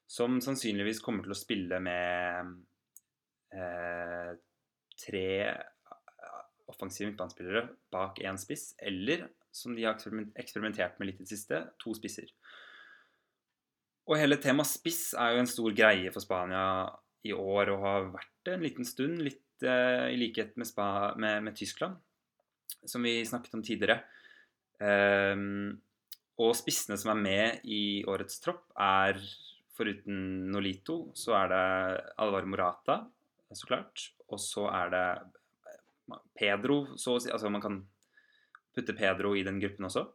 [0.08, 2.54] Som sannsynligvis kommer til å spille med
[3.52, 4.30] eh,
[5.04, 5.28] tre
[6.67, 9.97] offensive midtbanespillere bak én spiss, eller som de har
[10.38, 12.30] eksperimentert med litt i det siste, to spisser.
[14.08, 16.67] Og hele temaet spiss er jo en stor greie for Spania
[17.27, 20.88] i år og har vært det en liten stund, litt eh, i likhet med, Spa,
[21.19, 21.97] med, med, Tyskland,
[22.88, 23.99] som vi snakket om tidligere.
[24.80, 25.82] Um,
[26.38, 29.17] Og spissene som er med i årets tropp, er
[29.73, 31.63] foruten Nolito, så er det
[32.21, 32.99] Alvaro Morata,
[33.58, 34.12] så klart.
[34.30, 35.08] Og så er det
[36.38, 37.32] Pedro, så å si.
[37.34, 37.82] Altså man kan
[38.76, 40.06] putte Pedro i den gruppen også.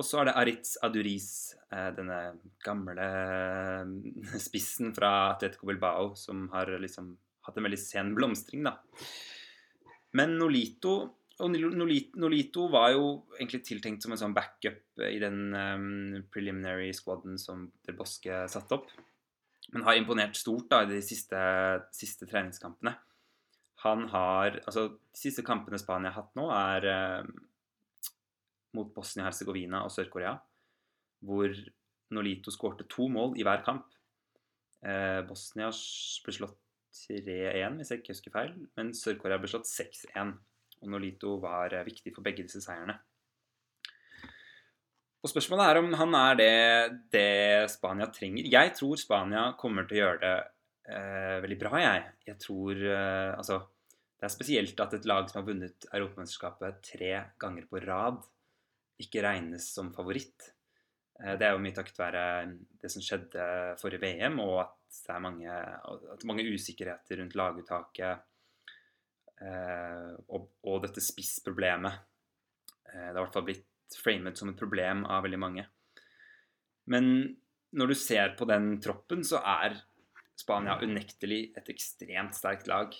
[0.00, 1.30] Og så er det Aritz Aduriz,
[1.74, 2.20] eh, denne
[2.64, 7.12] gamle eh, spissen fra Atletico Bilbao, som har liksom
[7.46, 8.78] hatt en veldig sen blomstring, da.
[10.16, 10.94] Men Nolito
[11.40, 13.04] og Nolito var jo
[13.38, 18.76] egentlig tiltenkt som en sånn backup i den um, preliminary squaden som Del Bosque satte
[18.76, 18.90] opp.
[19.72, 21.40] Men har imponert stort da i de siste,
[21.96, 22.92] siste treningskampene.
[23.84, 27.30] Han har Altså, de siste kampene Spania har hatt nå, er eh,
[28.76, 30.34] mot Bosnia-Hercegovina og Sør-Korea.
[31.26, 31.54] Hvor
[32.14, 33.88] Nolito skårte to mål i hver kamp.
[34.84, 36.58] Eh, Bosnia ble slått
[37.06, 38.54] 3-1, hvis jeg ikke husker feil.
[38.78, 40.34] Men Sør-Korea ble slått 6-1.
[40.80, 42.98] Og Nolito var eh, viktig for begge disse seierne.
[45.20, 46.54] Og Spørsmålet er om han er det,
[47.12, 48.46] det Spania trenger.
[48.48, 50.36] Jeg tror Spania kommer til å gjøre det
[51.44, 52.06] veldig bra, jeg.
[52.26, 53.60] Jeg tror eh, Altså,
[54.20, 58.24] det er spesielt at et lag som har vunnet Europamesterskapet tre ganger på rad,
[59.00, 60.50] ikke regnes som favoritt.
[61.20, 62.24] Eh, det er jo mye takket være
[62.80, 63.46] det som skjedde
[63.80, 64.76] forrige VM, og at
[65.06, 65.60] det er mange,
[66.26, 68.26] mange usikkerheter rundt laguttaket
[69.40, 72.00] Eh, og, og, dette spissproblemet.
[72.90, 75.64] Eh, det har i hvert fall blitt framet som et problem av veldig mange.
[76.92, 77.06] Men
[77.76, 79.78] når du ser på den troppen, så er
[80.40, 82.96] Spania unektelig et ekstremt sterkt lag.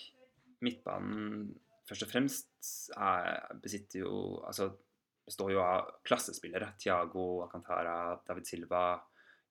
[0.61, 1.49] Midtbanen
[1.89, 4.13] først og fremst er, besitter jo
[4.45, 4.71] Altså
[5.25, 6.73] består jo av klassespillere.
[6.81, 8.83] Tiago Alcantara, David Silva,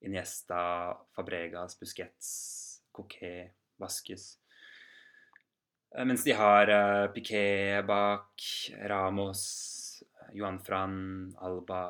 [0.04, 2.30] Iniesta, Fabregas, Busquets,
[2.92, 4.32] Coquet, Vasques.
[5.94, 8.44] Eh, mens de har uh, Piquet bak,
[8.90, 9.42] Ramos,
[10.36, 10.96] Johan Fran,
[11.40, 11.82] Alba,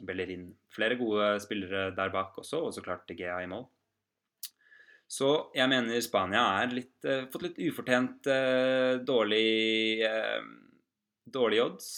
[0.00, 0.50] Bellerin.
[0.72, 3.66] Flere gode spillere der bak også, og så klart De Gea i mål.
[5.08, 10.04] Så jeg mener Spania er litt, uh, fått litt ufortjent uh, dårlig,
[11.28, 11.88] dårlig odds.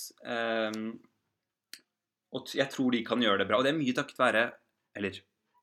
[2.30, 3.58] og jeg tror de kan gjøre det bra.
[3.58, 4.44] Og det er mye takket være
[4.98, 5.20] Eller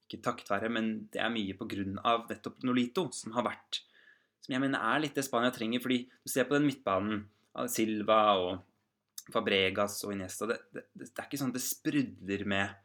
[0.07, 3.81] ikke takket være, men det er mye på grunn av nettopp Nolito, som har vært
[4.47, 5.83] som jeg mener er litt det Spania trenger.
[5.83, 7.25] fordi du ser på den midtbanen
[7.67, 12.83] Silva og Fabregas og Iniesta det, det, det, er ikke sånn at det sprudler med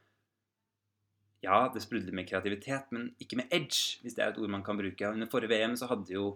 [1.42, 4.64] Ja, det sprudler med kreativitet, men ikke med edge, hvis det er et ord man
[4.66, 5.08] kan bruke.
[5.10, 6.26] Under forrige VM så hadde jo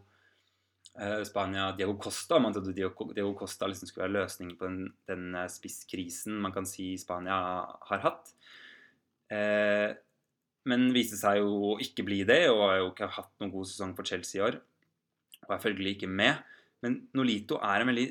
[0.99, 2.41] uh, Spania Diego Costa.
[2.43, 6.67] Man trodde Diego, Costa liksom skulle være løsningen på den, den uh, spisskrisen man kan
[6.67, 7.39] si Spania
[7.91, 8.35] har hatt.
[9.31, 9.95] Uh,
[10.67, 13.71] men viste seg jo å ikke bli det, og har jo ikke hatt noen god
[13.71, 14.59] sesong for Chelsea i år
[15.47, 16.43] og er følgelig ikke med.
[16.85, 18.07] Men Nolito er en veldig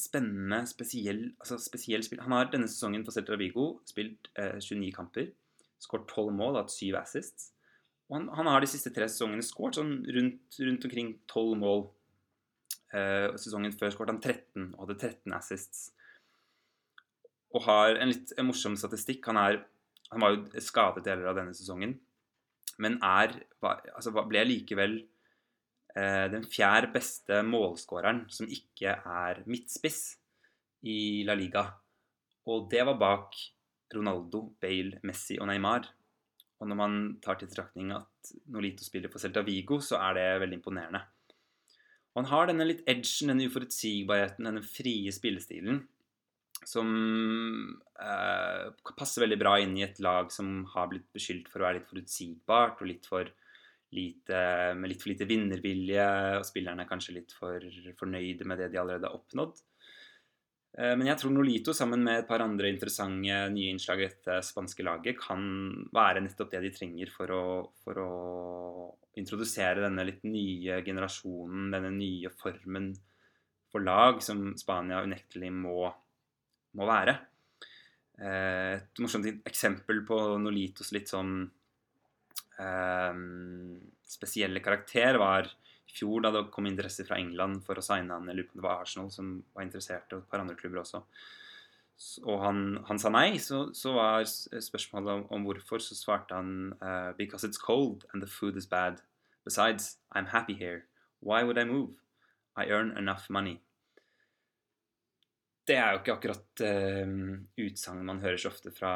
[0.00, 2.22] spennende, spesiell, altså spesiell spill.
[2.24, 5.30] Han har denne sesongen for Celta Vigo spilt eh, 29 kamper,
[5.80, 7.50] skåret 12 mål, hatt 7 assists.
[8.10, 11.86] Og han, han, har de siste tre sesongene skåret sånn rundt, rundt, omkring 12 mål.
[12.90, 15.84] Eh, sesongen før skåret han 13 og hadde 13 assists.
[17.54, 19.24] Og har en litt morsom statistikk.
[19.30, 19.62] Han, er,
[20.10, 21.96] han var jo skadet deler av denne sesongen,
[22.80, 25.00] men er, altså, ble likevel
[25.96, 30.20] Eh, den fjerde beste målskåreren som ikke er midtspiss
[30.86, 31.64] i La Liga.
[32.46, 33.34] Og det var bak
[33.96, 35.88] Ronaldo, Bale, Messi og Neymar.
[36.60, 40.26] Og når man tar til betraktning at Nolito spiller for Celta Vigo, så er det
[40.42, 41.00] veldig imponerende.
[42.10, 45.84] Og han har denne litt edgen, denne uforutsigbarheten, denne frie spillestilen
[46.66, 46.88] som
[47.96, 48.64] eh,
[48.96, 51.88] passer veldig bra inn i et lag som har blitt beskyldt for å være litt
[51.88, 53.30] forutsigbart og litt for
[53.96, 54.40] lite,
[54.76, 56.06] med litt for lite vinnervilje,
[56.38, 57.64] og spillerne er kanskje litt for
[57.98, 59.62] fornøyde med det de allerede har oppnådd.
[60.78, 64.40] Eh, men jeg tror Nolito sammen med et par andre interessante nye innslag i dette
[64.46, 65.42] spanske laget kan
[65.94, 67.44] være nettopp det de trenger for å,
[67.84, 68.10] for å
[69.20, 72.92] introdusere denne litt nye generasjonen, denne nye formen
[73.70, 75.90] for lag som Spania unektelig må,
[76.78, 77.16] må være.
[78.20, 81.42] Eh, et morsomt eksempel på Nolitos litt sånn
[82.60, 85.48] Ehm, spesielle karakter var
[85.90, 88.28] i fjor, da det kom interesse fra England for å signe han.
[88.30, 91.02] Jeg lurer på det var Arsenal som var interessert, og et par andre klubber også.
[92.24, 93.38] Og han, han sa nei.
[93.42, 98.22] Så, så, var spørsmålet om, om, hvorfor, så svarte han uh, Because it's cold and
[98.24, 99.02] the food is bad.
[99.44, 100.86] Besides, I'm happy here.
[101.20, 101.98] Why would I move?
[102.56, 103.58] I earn enough money.
[105.66, 107.12] Det er jo ikke akkurat uh,
[107.60, 108.92] utsagn man hører så ofte fra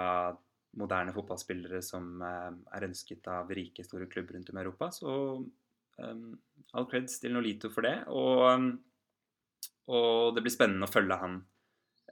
[0.80, 4.88] moderne fotballspillere som uh, er ønsket av rike, store klubber rundt om i Europa.
[4.90, 5.12] Så
[6.02, 6.34] um,
[6.74, 7.96] all creds til Nolito for det.
[8.12, 8.70] Og,
[9.90, 11.42] og, det blir spennende å følge han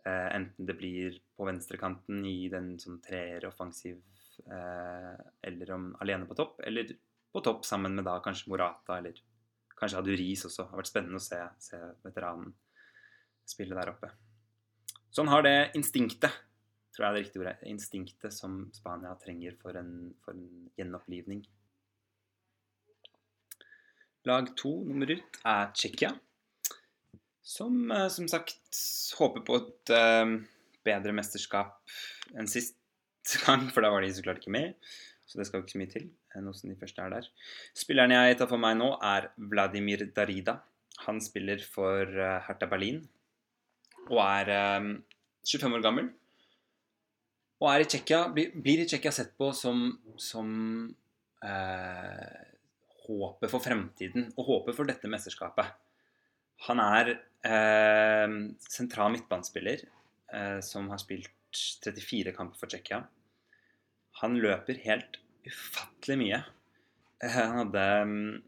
[0.02, 4.00] Uh, enten det blir på venstrekanten i den sånn treer offensiv,
[4.50, 5.14] uh,
[5.46, 6.90] eller om alene på topp, eller
[7.30, 9.20] på topp sammen med da kanskje Morata, eller
[9.78, 10.64] kanskje Aduris også.
[10.64, 12.50] Det har vært spennende å se, se veteranen
[13.46, 14.10] spille der oppe.
[15.12, 16.34] Så han har det instinktet,
[16.90, 19.92] tror jeg er det riktige ordet, instinktet som Spania trenger for en,
[20.24, 21.44] for en gjenopplivning.
[24.28, 26.12] Lag to nummer ut er Tsjekkia.
[27.42, 28.82] Som eh, som sagt
[29.18, 30.36] håper på et uh,
[30.86, 31.80] bedre mesterskap
[32.38, 32.76] enn sist
[33.46, 34.76] gang, for da var de så klart ikke med.
[35.26, 36.06] Så det skal jo ikke så mye til.
[36.42, 37.26] Nå som de første er der.
[37.76, 40.60] Spilleren jeg tar for meg nå, er Vladimir Darida.
[41.06, 42.06] Han spiller for
[42.46, 43.00] Hertha Berlin
[44.10, 44.94] og er um,
[45.46, 46.08] 25 år gammel.
[47.62, 49.84] Og er i Tsjekkia, blir, i Tsjekkia sett på som,
[50.20, 50.48] som
[51.46, 52.51] uh,
[53.06, 55.66] håpet for fremtiden og håpet for dette mesterskapet.
[56.68, 58.28] Han er eh,
[58.70, 59.78] sentral midtbanespiller
[60.32, 61.30] eh, som har spilt
[61.84, 63.00] 34 kamper for Tsjekkia.
[64.22, 65.12] Han løper helt
[65.48, 66.40] ufattelig mye.
[67.22, 68.42] Eh, han hadde um,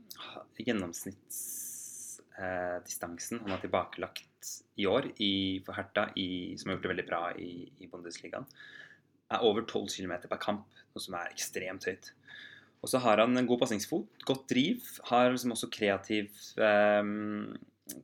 [0.60, 4.42] gjennomsnittsdistansen han har tilbakelagt
[4.76, 7.42] i år i, for Hertha, i, som har gjort det veldig bra i,
[7.80, 8.46] i Bundesligaen,
[9.32, 12.06] er over 12 km per kamp, noe som er ekstremt høyt.
[12.84, 16.28] Og så har han en god pasningsfot, godt driv, har liksom også kreativ
[16.60, 17.00] eh,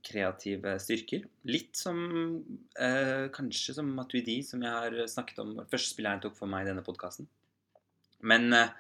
[0.05, 1.25] kreative styrker.
[1.49, 2.01] Litt som
[2.81, 6.71] eh, kanskje som Matuidi, som jeg har snakket om første spilleren tok for meg i
[6.71, 7.29] denne podkasten.
[8.25, 8.73] Men eh,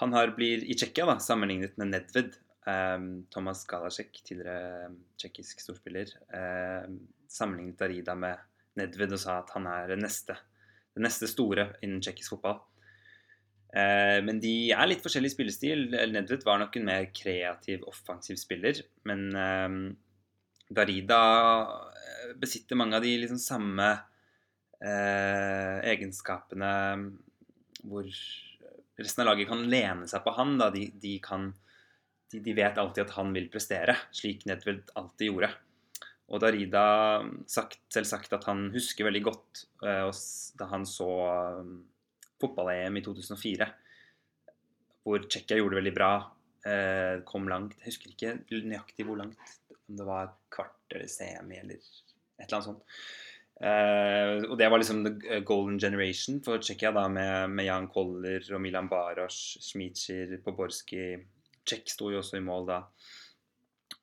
[0.00, 2.38] han har blir i Tsjekkia sammenlignet med Nedved.
[2.70, 2.98] Eh,
[3.34, 6.86] Thomas Galasek, tidligere eh, tsjekkisk storspiller, eh,
[7.30, 8.46] sammenlignet Darida med
[8.78, 10.38] Nedved og sa at han er neste,
[10.94, 12.62] det neste store innen tsjekkisk fotball.
[13.70, 15.86] Eh, men de er litt forskjellig spillestil.
[16.10, 18.82] Nedved var nok en mer kreativ, offensiv spiller.
[19.08, 19.28] Men
[20.70, 21.22] Darida
[21.94, 23.88] eh, besitter mange av de liksom samme
[24.82, 26.74] eh, egenskapene
[27.80, 28.06] hvor
[29.00, 30.58] resten av laget kan lene seg på han.
[30.74, 31.48] De, de, kan,
[32.32, 35.54] de, de, vet alltid at han vil prestere, slik Nedved alltid gjorde.
[36.30, 36.84] Og Darida
[37.50, 41.08] sagt, selv sagt at han husker veldig godt da han så
[41.58, 41.72] um,
[42.40, 43.70] fotball-EM i 2004,
[45.06, 46.12] hvor Tsjekkia gjorde det veldig bra.
[46.68, 47.78] Eh, kom langt.
[47.80, 49.56] Jeg husker ikke nøyaktig hvor langt
[49.90, 52.84] om det var kvart eller semi eller et eller annet sånt.
[53.60, 58.46] Uh, og det var liksom the golden generation for Tsjekkia, da, med, med, Jan Koller
[58.56, 61.18] og Milan Baros, Smicer, Poborski
[61.68, 62.78] Tsjekk sto jo også i mål da,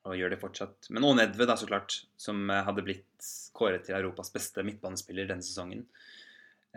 [0.06, 0.92] og gjør det fortsatt.
[0.94, 5.46] Men òg Edve da, så klart, som hadde blitt kåret til Europas beste midtbanespiller denne
[5.46, 5.88] sesongen.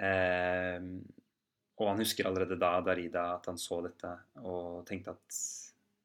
[0.01, 0.81] Uh,
[1.81, 4.12] og han husker allerede da Darida at han så dette
[4.45, 5.43] og tenkte at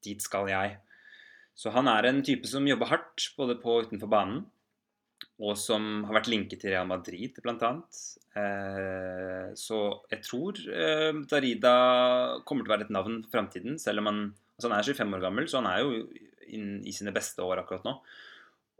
[0.06, 0.76] dit skal jeg.
[1.56, 4.44] Så han er en type som jobber hardt både på og utenfor banen.
[5.40, 7.70] Og som har vært linket til Real Madrid, bl.a.
[8.40, 9.80] Eh, så
[10.12, 11.74] jeg tror eh, Darida
[12.48, 13.76] kommer til å være et navn for framtiden.
[13.80, 14.22] Selv om han,
[14.56, 16.00] altså han er 25 år gammel, så han er jo
[16.56, 17.98] inn i sine beste år akkurat nå.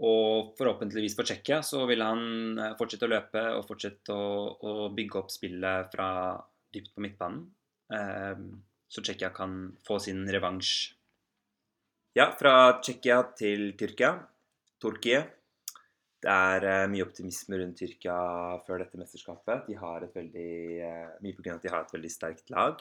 [0.07, 2.23] Og forhåpentligvis for Tsjekkia så vil han
[2.61, 6.11] eh, fortsette å løpe og fortsette å, å bygge opp spillet fra
[6.75, 7.45] dypt på midtbanen.
[7.95, 8.47] Eh,
[8.89, 10.97] så Tsjekkia kan få sin revansj
[12.17, 14.15] ja, fra Tsjekkia til Tyrkia.
[14.81, 15.19] Torkie.
[16.25, 18.15] Det er uh, mye optimisme rundt Tyrkia
[18.65, 19.67] før dette mesterskapet.
[19.69, 21.59] De har et veldig, uh, mye pga.
[21.59, 22.81] at de har et veldig sterkt lag.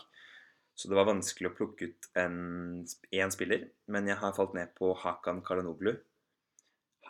[0.71, 3.67] Så det var vanskelig å plukke ut én spiller.
[3.91, 5.97] Men jeg har falt ned på Hakan Kalanoglu.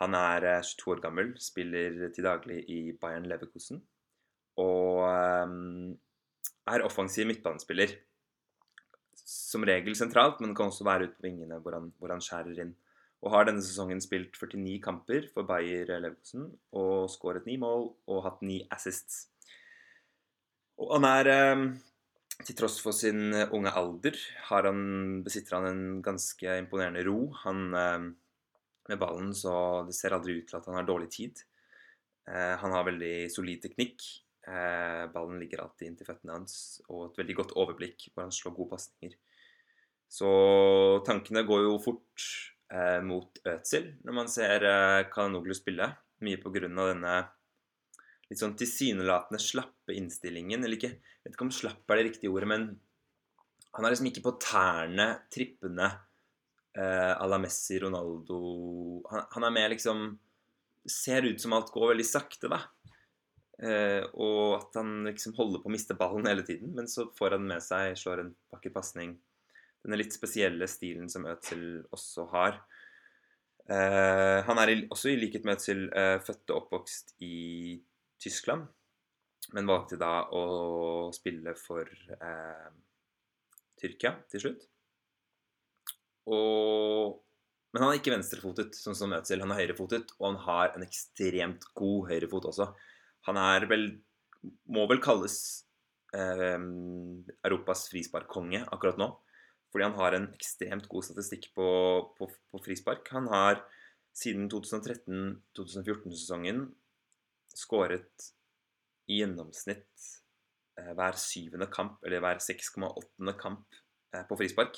[0.02, 3.84] Han er uh, 22 år gammel, spiller til daglig i Bayern Leverkusen.
[4.58, 5.94] Og um,
[6.66, 7.94] er offensiv midtbanespiller
[9.26, 12.60] som regel sentralt, men kan også være ute på vingene hvor han, hvor han, skjærer
[12.62, 12.74] inn.
[13.24, 18.22] Og har denne sesongen spilt 49 kamper for Bayer Leverkusen og skåret ni mål og
[18.26, 19.26] hatt ni assists.
[20.76, 21.66] Og han er eh,
[22.44, 24.18] Til tross for sin unge alder
[24.50, 27.32] han, besitter han en ganske imponerende ro.
[27.46, 28.08] Han eh,
[28.90, 31.40] med ballen så det ser aldri ut til at han har dårlig tid.
[32.28, 34.04] Eh, han har veldig solid teknikk.
[34.46, 38.54] Eh, ballen ligger alltid inntil føttene hans, og et veldig godt overblikk hvor han slår
[38.54, 39.16] gode pasninger.
[40.06, 40.28] Så
[41.06, 42.26] tankene går jo fort
[42.70, 45.90] eh, mot Øtzil når man ser eh, Kalanoglu spille.
[46.22, 47.16] Mye på grunn av denne
[48.30, 50.64] litt sånn tilsynelatende slappe innstillingen.
[50.64, 52.68] Eller ikke, jeg vet ikke om slapp er det riktige ordet, men
[53.76, 55.90] han er liksom ikke på tærne, trippende
[56.78, 58.38] eh, à la Messi, Ronaldo
[59.10, 60.08] han, han er mer liksom
[60.86, 62.60] Ser ut som alt går veldig sakte, da.
[63.56, 67.38] Eh, og at han liksom holder på å miste ballen hele tiden, men så får
[67.38, 69.16] han med seg, slår en vakker pasning.
[69.84, 72.60] Denne litt spesielle stilen som Øtzil også har.
[73.66, 77.78] Eh, han er også i likhet med Øtzil eh, født og oppvokst i
[78.22, 78.66] Tyskland,
[79.56, 81.88] men valgte da å spille for
[82.18, 82.68] eh,
[83.80, 84.66] Tyrkia til slutt.
[86.26, 87.16] Og,
[87.72, 89.42] men han er ikke venstrefotet, sånn som Øtzil.
[89.44, 92.68] Han er høyrefotet, og han har en ekstremt god høyrefot også.
[93.26, 93.86] Han er vel
[94.70, 95.36] Må vel kalles
[96.14, 96.60] eh,
[97.46, 99.08] Europas frisparkkonge akkurat nå.
[99.72, 101.66] Fordi han har en ekstremt god statistikk på,
[102.16, 103.08] på, på frispark.
[103.12, 103.54] Han har
[104.16, 106.58] siden 2013-2014-sesongen
[107.56, 108.30] skåret
[109.10, 110.06] i gjennomsnitt
[110.80, 113.32] eh, hver syvende kamp, eller hver 6,8.
[113.40, 113.66] kamp
[114.14, 114.74] eh, på frispark.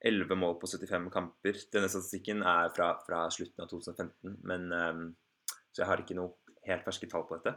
[0.00, 1.58] 11 mål på 75 kamper.
[1.72, 6.30] Denne statistikken er fra, fra slutten av 2015, men, eh, så jeg har ikke noe
[6.66, 7.56] helt ferske tall på dette.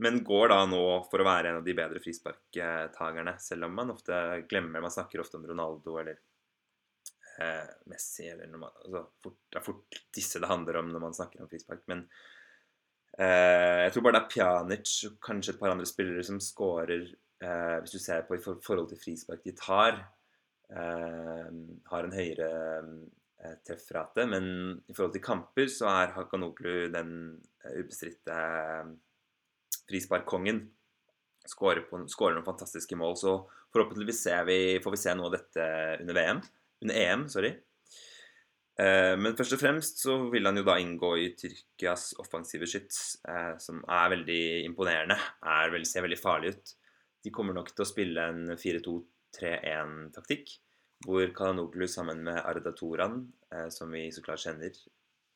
[0.00, 3.92] Men går da nå for å være en av de bedre frisparktagerne, selv om man
[3.92, 4.16] ofte
[4.48, 6.16] glemmer Man snakker ofte om Ronaldo eller
[7.38, 11.44] eh, Messi eller noe, altså, Det er fort disse det handler om når man snakker
[11.44, 11.84] om frispark.
[11.92, 12.06] Men
[13.18, 17.04] eh, jeg tror bare det er Pjanic og kanskje et par andre spillere som scorer
[17.04, 20.00] eh, Hvis du ser på i forhold til frispark de tar,
[20.72, 21.48] Eh,
[21.90, 22.50] har en høyere
[23.42, 24.26] eh, treffrate.
[24.28, 24.46] Men
[24.86, 27.14] i forhold til kamper så er Hakanoglu den
[27.64, 28.38] eh, ubestridte
[29.90, 30.62] frisparkkongen.
[31.48, 33.16] Skårer, skårer, noen fantastiske mål.
[33.18, 33.36] Så
[33.74, 35.68] forhåpentligvis vi, får vi se noe av dette
[36.02, 36.42] under VM.
[36.84, 37.52] Under EM, sorry.
[38.82, 43.20] Men først og fremst så vil han jo da inngå i Tyrkias offensive skyts,
[43.60, 45.18] som er veldig imponerende.
[45.44, 46.72] Er, ser veldig farlig ut.
[47.22, 50.56] De kommer nok til å spille en 4-2-3-1-taktikk
[51.06, 54.76] hvor Kalanoglu sammen med Arda Toran, eh, som vi så klart kjenner,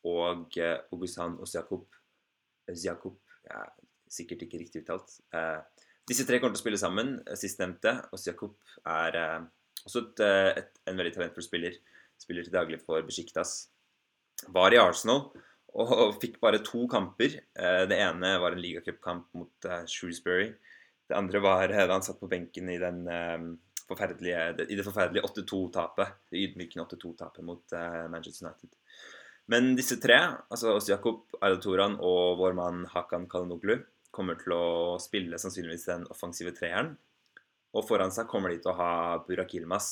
[0.07, 0.59] og
[0.95, 1.97] Ogusan Osiakup
[2.71, 3.63] Osjakub, ja,
[4.09, 5.19] sikkert ikke riktig uttalt.
[5.35, 5.61] Eh,
[6.07, 7.17] disse tre kommer til å spille sammen.
[7.35, 8.55] Sistnevnte, Osjakub,
[8.87, 9.41] er eh,
[9.83, 11.81] også et, eh, et, en veldig talentfull spiller.
[12.23, 13.57] Spiller til daglig for Besjiktas.
[14.55, 15.31] Var i Arsenal
[15.77, 17.35] og fikk bare to kamper.
[17.59, 20.53] Eh, det ene var en ligacupkamp mot Shrewsbury.
[21.07, 26.17] Det andre var da han satt på benken i den i det forferdelige 8-2-tapet.
[26.31, 27.75] Det ydmykende 8-2-tapet mot
[28.11, 28.73] Manchester United.
[29.47, 30.17] Men disse tre,
[30.51, 33.77] altså Oss Jakob, Arda Toran og vår mann Hakan Kalanoglu,
[34.17, 36.95] kommer til å spille sannsynligvis den offensive treeren.
[37.77, 38.93] Og foran seg kommer de til å ha
[39.27, 39.91] Burak Ilmaz,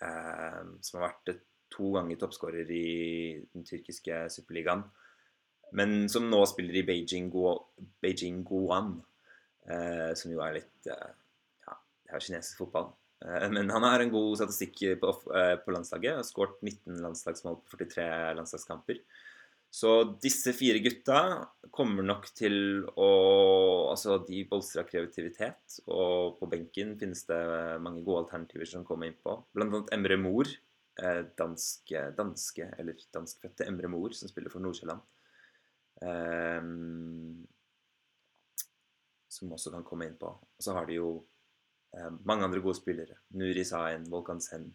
[0.00, 1.36] eh, som har vært
[1.74, 2.86] to ganger toppskårer i
[3.52, 4.86] den tyrkiske superligaen.
[5.74, 7.56] Men som nå spiller i Beijing, Go
[8.02, 8.96] Beijing Guan,
[9.66, 11.12] eh, som jo er litt eh,
[12.04, 12.92] det er kinesisk fotball.
[13.24, 16.18] Eh, men han har en god statistikk på, eh, på landslaget.
[16.20, 19.00] Har skåret 19 landslagsmål på 43 landslagskamper.
[19.74, 19.90] Så
[20.22, 21.18] disse fire gutta
[21.74, 23.10] kommer nok til å
[23.94, 25.76] Altså, de bolstrer av kreativitet.
[25.86, 27.40] Og på benken finnes det
[27.82, 29.36] mange gode alternativer som kommer innpå.
[29.54, 30.50] Blant annet Emre Mor.
[30.98, 35.02] Eh, danske, danske eller danskfødte Emre Mor, som spiller for Nordsjælland.
[36.02, 37.44] Um,
[39.30, 40.32] som også kan komme innpå.
[40.34, 41.12] Og så har de jo
[41.94, 43.20] Eh, mange andre gode spillere.
[43.38, 44.72] Nuri Sain, Volkan Sen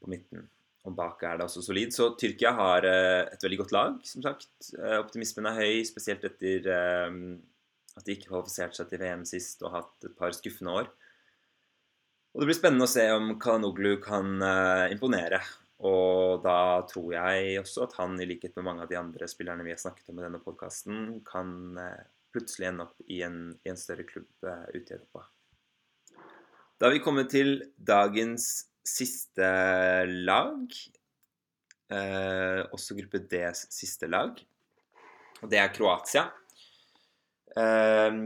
[0.00, 0.48] på midten.
[0.86, 1.90] Og bak er det også solid.
[1.94, 4.50] Så Tyrkia har eh, et veldig godt lag, som sagt.
[4.78, 6.70] Eh, optimismen er høy, spesielt etter
[7.96, 10.90] at de ikke kvalifiserte seg til VM sist og hatt et par skuffende år.
[12.34, 14.44] Og det blir spennende å se om Kalanoglu kan
[14.92, 15.40] imponere.
[15.88, 19.64] Og da tror jeg også at han, i likhet med mange av de andre spillerne
[19.64, 21.80] vi har snakket om i denne podkasten, kan
[22.36, 25.24] plutselig ende opp i en, i en større klubb ute i Europa.
[26.76, 29.48] Da har vi kommet til dagens siste
[30.26, 30.76] lag.
[31.92, 34.38] Eh, også gruppe Ds siste lag.
[35.42, 36.26] Og det er Kroatia.
[37.56, 38.20] Eh,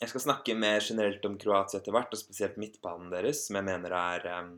[0.00, 3.68] jeg skal snakke mer generelt om Kroatia etter hvert, og spesielt midtbanen deres, som jeg
[3.70, 4.52] mener er eh,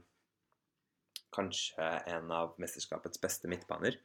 [1.32, 3.96] kanskje en av mesterskapets beste midtbaner.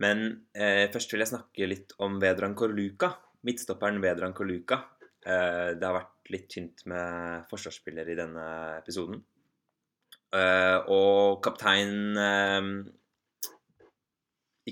[0.00, 0.24] Men
[0.56, 3.12] eh, først vil jeg snakke litt om Vedran Korluka.
[3.44, 4.78] Midtstopperen Vedran Korluka.
[5.26, 8.46] Eh, det har vært litt tynt med forsvarsspillere i denne
[8.78, 9.20] episoden.
[10.32, 12.68] Eh, og kaptein eh,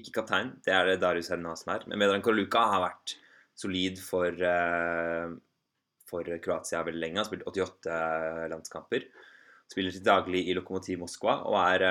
[0.01, 1.87] Ikke kaptein, det er det Darius Herna som er.
[1.91, 3.17] Men Medran Korluka har vært
[3.61, 4.33] solid for,
[6.09, 7.19] for Kroatia veldig lenge.
[7.19, 7.97] Har spilt 88
[8.53, 9.09] landskamper.
[9.69, 11.85] Spiller til daglig i Lokomotiv Moskva og er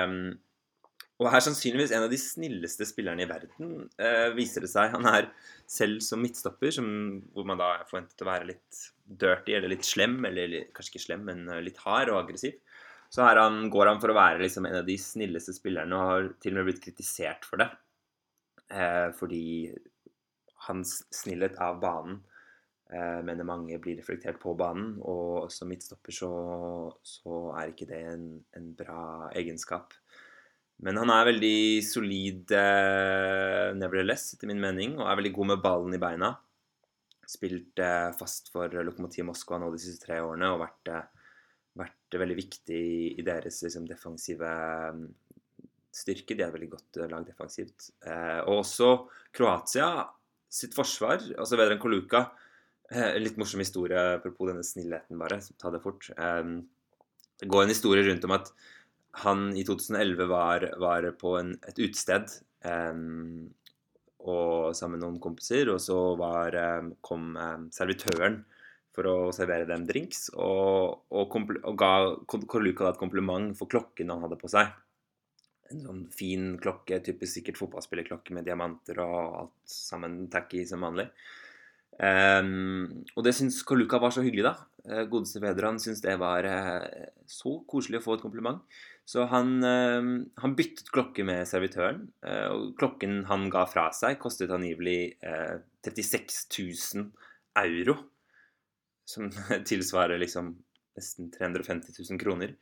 [1.20, 4.94] og er sannsynligvis en av de snilleste spillerne i verden, eh, viser det seg.
[4.94, 5.28] Han er
[5.68, 6.86] selv som midtstopper, som,
[7.34, 11.04] hvor man da er forventet å være litt dirty eller litt slem, eller kanskje ikke
[11.04, 12.56] slem, men eh, litt hard og aggressiv.
[13.10, 16.28] Så han, går han for å være liksom en av de snilleste spillerne, og har
[16.42, 17.66] til og med blitt kritisert for det.
[18.70, 19.44] Eh, fordi
[20.68, 22.20] hans snillhet av banen
[22.92, 26.32] eh, mener mange blir reflektert på banen, og som midtstopper så,
[27.02, 29.02] så er ikke det en, en bra
[29.34, 29.96] egenskap.
[30.80, 35.64] Men han er veldig solid eh, nevertheless, etter min mening, og er veldig god med
[35.64, 36.30] ballen i beina.
[37.28, 41.19] spilt eh, fast for Lokomotiv Moskva nå de siste tre årene og vært, eh,
[42.18, 42.82] veldig viktig
[43.20, 44.50] i deres liksom, defensive
[44.96, 45.04] mm,
[45.94, 46.34] styrke.
[46.34, 47.92] De er et veldig godt lag defensivt.
[48.48, 48.90] og også
[49.36, 50.08] Kroatia
[50.50, 52.24] sitt forsvar, altså Vedran Koluka
[52.90, 55.38] Litt morsom historie apropos denne snillheten, bare.
[55.62, 56.10] Ta det fort.
[56.10, 58.50] det går en historie rundt om at
[59.22, 62.26] han i 2011 var, var på en, et utested
[64.20, 65.70] sammen med noen kompiser.
[65.70, 66.58] Og så var,
[67.06, 67.38] kom
[67.70, 68.42] servitøren
[69.00, 71.92] for å servere dem drinks, og, og, og ga
[72.28, 74.68] Korluka et kompliment for klokken han hadde på seg.
[75.70, 81.08] En sånn fin klokke, typisk sikkert fotballspillerklokke med diamanter og alt sammen tacky som vanlig.
[82.00, 84.54] Um, og det syns Korluka var så hyggelig, da.
[84.84, 86.86] Uh, godeste Vedran syntes det var uh,
[87.28, 88.60] så koselig å få et kompliment.
[89.10, 90.08] Så han, eh,
[90.42, 92.04] han, byttet klokke med servitøren.
[92.22, 95.16] Eh, og klokken han ga fra seg, kostet angivelig
[95.82, 97.08] 36 000
[97.58, 97.96] euro.
[99.10, 99.30] Som
[99.70, 100.54] tilsvarer liksom
[100.98, 102.56] nesten 350 000 kroner.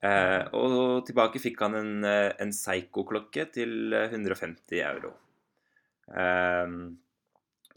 [0.00, 5.12] Eh, og tilbake fikk han en, en Psycho-klokke til 150 euro.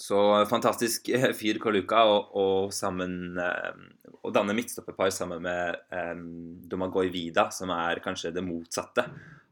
[0.04, 6.24] Så fantastisk fyr Kaluka, og, og, sammen og danne midtstopperpar sammen med eh,
[6.72, 9.06] Domagoj Vida, som er kanskje det motsatte.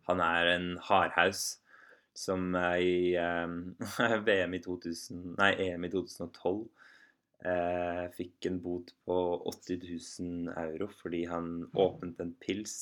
[0.10, 1.44] Han er en hardhaus
[2.18, 3.14] som i
[4.28, 6.66] VM i 2000, nei, EM i 2012
[7.46, 9.18] eh, fikk en bot på
[9.52, 12.76] 80 000 euro fordi han åpnet en pils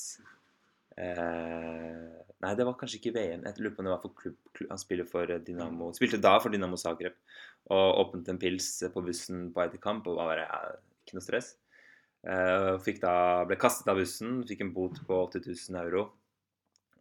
[0.97, 3.41] eh, Nei, det var kanskje ikke VM.
[3.43, 6.37] Jeg lurer på om det var for klubb, klubb Han spiller for Dynamo, spilte da
[6.39, 7.17] for Dynamo Zagreb
[7.69, 10.61] og åpnet en pils på bussen på vei til kamp og var bare ja,
[11.03, 11.51] ikke noe stress.
[12.25, 13.15] Uh, da,
[13.47, 16.05] ble kastet av bussen, fikk en bot på 80 000 euro.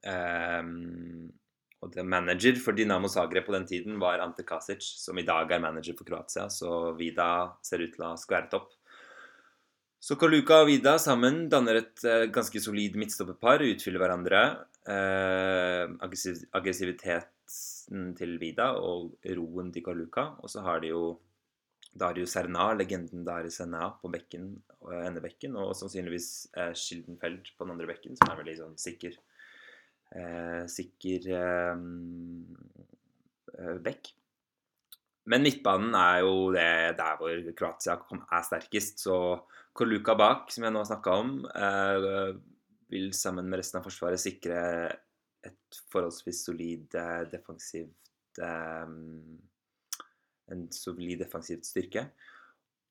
[0.05, 1.31] Um,
[1.79, 5.51] og det manager for Dinamo Zagreb på den tiden var Ante Kasic, som i dag
[5.55, 6.49] er manager for Kroatia.
[6.51, 7.29] Så Vida
[7.62, 8.72] ser ut til å ha skværet opp.
[10.03, 14.43] Så Koluka og Vida sammen danner et uh, ganske solid midtstopperpar, utfyller hverandre.
[14.89, 20.31] Eh, aggressiv, aggressiviteten til Vida og roen til Koluka.
[20.43, 21.03] Og så har de jo
[21.99, 24.51] Dario Serna, legenden Dario Serna på bekken,
[24.91, 29.14] eh, endebekken, og sannsynligvis eh, Schildenfeld på den andre bekken, som er veldig sånn sikker
[29.14, 29.38] eh,
[30.69, 31.81] sikker eh,
[33.59, 34.13] eh, bekk.
[35.29, 39.03] Men midtbanen er jo det der hvor Kroatia er sterkest.
[39.05, 39.17] Så
[39.77, 42.33] Koluka bak, som jeg nå har snakka om, eh,
[42.89, 44.63] vil sammen med resten av Forsvaret sikre
[45.45, 46.97] et forholdsvis solid
[47.31, 47.95] defensivt
[50.49, 52.07] en solid defensivt styrke.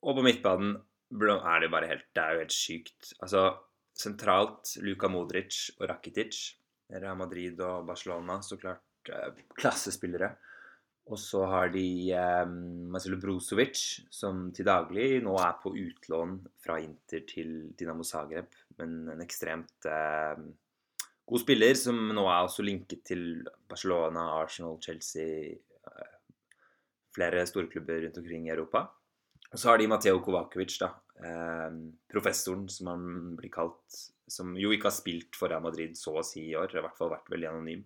[0.05, 3.13] Og på midtbanen er det bare helt Det er jo helt sykt.
[3.24, 3.57] Altså
[3.97, 6.59] sentralt Luka Modric og Rakitic.
[6.93, 10.31] Real Madrid og Barcelona, så klart eh, klassespillere.
[11.07, 12.45] Og så har de eh,
[12.91, 18.51] Marcelo Brozovic, som til daglig nå er på utlån fra Inter til Dinamo Zagreb.
[18.79, 20.41] Men en ekstremt eh,
[21.27, 23.23] god spiller, som nå er også linket til
[23.67, 25.55] Barcelona, Arsenal, Chelsea,
[27.17, 28.85] flere storklubber rundt omkring i Europa.
[29.51, 30.91] Og så har de Mateo Kovakovic, da,
[31.23, 31.71] eh,
[32.11, 36.25] professoren som han blir kalt, som jo ikke har spilt for Real Madrid så å
[36.25, 37.84] si i år, i hvert fall vært veldig anonym,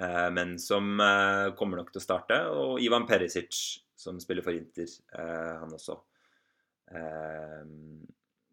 [0.00, 2.38] eh, men som eh, kommer nok til å starte.
[2.56, 3.60] Og Ivan Perisic,
[3.96, 6.00] som spiller for Inter, eh, han også.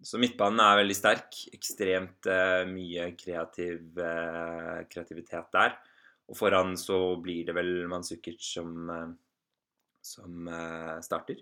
[0.05, 1.39] Så midtbanen er veldig sterk.
[1.57, 2.27] Ekstremt
[2.69, 3.97] mye kreativ,
[4.91, 5.73] kreativitet der.
[6.29, 8.91] Og foran så blir det vel Manzukic som
[10.05, 10.51] som
[11.01, 11.41] starter.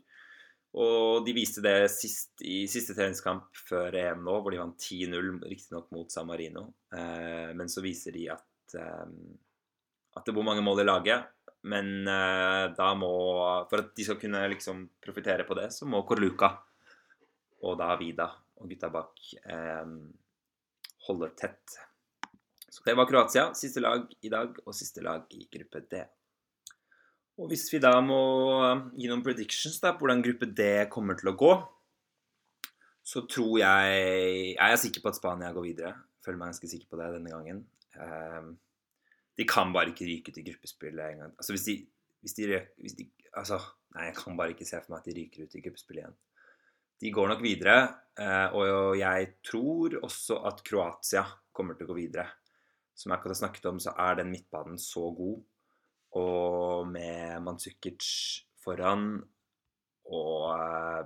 [0.75, 5.37] Og de viste det sist, i siste treningskamp før EM nå, hvor de vant 10-0,
[5.47, 6.67] riktignok mot San Marino.
[6.91, 9.13] Eh, men så viser de at, eh,
[10.19, 11.31] at det bor mange mål i laget.
[11.65, 13.07] Men da må
[13.71, 16.51] For at de skal kunne liksom profitere på det, så må Korluka
[17.65, 18.27] og da Vida
[18.61, 19.23] og gutta bak
[21.07, 21.79] holde tett.
[22.69, 23.53] Så det var Kroatia.
[23.57, 26.01] Siste lag i dag, og siste lag i gruppe D.
[27.35, 28.17] Og hvis vi da må
[28.63, 31.55] um, gi noen predictions da, på hvordan gruppe D kommer til å gå,
[33.05, 33.97] så tror jeg
[34.55, 35.91] Jeg er sikker på at Spania går videre.
[36.25, 37.65] Føler meg ganske sikker på det denne gangen.
[37.99, 38.53] Um,
[39.35, 41.33] de kan bare ikke ryke til gruppespillet engang.
[41.35, 41.75] Altså hvis de,
[42.23, 43.57] hvis de, hvis de Altså,
[43.91, 46.13] nei, jeg kan bare ikke se for meg at de ryker ut i gruppespillet igjen.
[47.03, 47.73] De går nok videre,
[48.15, 52.29] uh, og jeg tror også at Kroatia kommer til å gå videre.
[52.95, 55.43] Som jeg akkurat har snakket om, så er den midtbanen så god
[56.15, 58.07] og med Manzukic
[58.63, 59.19] foran
[60.05, 61.03] og uh,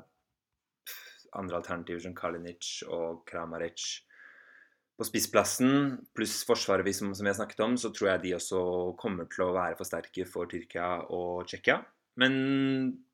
[1.38, 4.04] andre alternativer som Kalinic og Kramaric
[5.00, 8.64] på spissplassen, pluss forsvaret som, som har snakket om, så tror jeg de også
[9.00, 11.78] kommer til å være for sterke for Tyrkia og Tsjekkia.
[12.20, 12.34] Men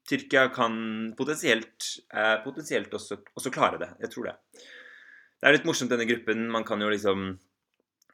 [0.10, 3.91] Tyrkia kan potensielt, eh, potensielt også, også, klare det.
[4.02, 4.36] Jeg tror det.
[4.56, 6.48] Det er litt morsomt, denne gruppen.
[6.50, 7.36] Man kan jo liksom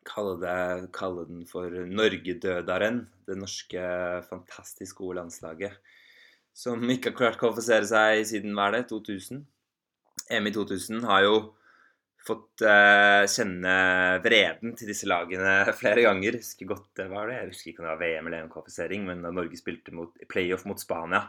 [0.07, 3.03] kalle, det, kalle den for Norgedødaren.
[3.27, 3.81] Det norske
[4.27, 5.77] fantastisk gode landslaget.
[6.53, 9.43] Som ikke har klart å kvalifisere seg siden hva er det, 2000.
[10.31, 11.35] EM i 2000 har jo
[12.21, 13.75] fått uh, kjenne
[14.21, 16.37] vreden til disse lagene flere ganger.
[16.37, 17.37] Jeg husker godt det var det.
[17.39, 20.67] Jeg husker ikke om det var VM eller EM-kvalifisering, men da Norge spilte mot, playoff
[20.69, 21.23] mot Spania,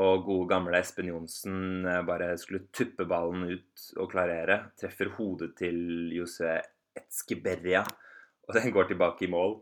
[0.00, 5.54] og gode gamle Espen Johnsen uh, bare skulle tuppe ballen ut og klarere, treffer hodet
[5.62, 6.58] til Jose
[6.96, 7.84] Etzkeberria,
[8.48, 9.60] og den går tilbake i mål.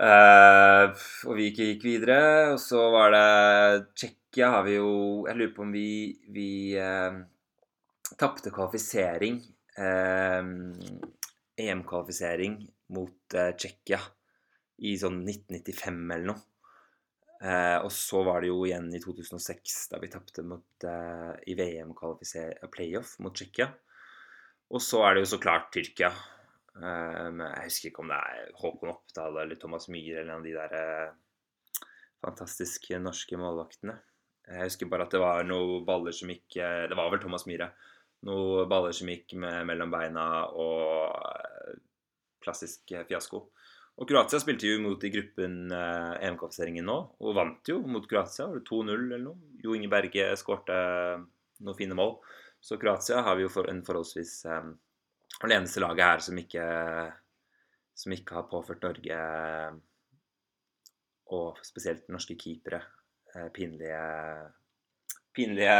[0.00, 0.94] Uh,
[1.26, 2.20] og vi gikk videre,
[2.54, 4.92] og så var det Tsjekkia har vi jo
[5.26, 6.50] Jeg lurer på om vi, vi
[8.20, 9.40] tapte kvalifisering
[9.80, 10.42] Uh,
[11.56, 12.56] EM-kvalifisering
[12.92, 14.00] mot uh, Tsjekkia
[14.84, 16.42] i sånn 1995 eller noe.
[17.40, 23.14] Uh, og så var det jo igjen i 2006, da vi tapte uh, i VM-playoff
[23.24, 23.70] mot Tsjekkia.
[24.70, 26.12] Og så er det jo så klart Tyrkia.
[26.80, 30.44] men jeg husker ikke om det er Håkon Oppdal eller Thomas Myhre eller en av
[30.46, 31.88] de der eh,
[32.22, 33.98] fantastiske norske målvaktene.
[34.46, 37.68] Jeg husker bare at det var noen baller som gikk Det var vel Thomas Myhre
[38.26, 41.78] noen baller som gikk med, mellom beina og eh,
[42.44, 43.46] klassisk fiasko.
[44.00, 48.48] Og Kroatia spilte jo imot i gruppen eh, EM-kvalifiseringen nå, og vant jo mot Kroatia.
[48.68, 49.56] 2-0 eller noe.
[49.64, 50.76] Jo Inge Berge skårte
[51.60, 52.16] noen fine mål.
[52.60, 54.74] Så Kroatia har vi jo for en forholdsvis um,
[55.40, 56.64] det eneste laget her som ikke,
[57.96, 59.20] som ikke har påført Norge,
[61.30, 62.82] og spesielt norske keepere,
[63.34, 64.00] eh, pinlige
[65.36, 65.74] pinlige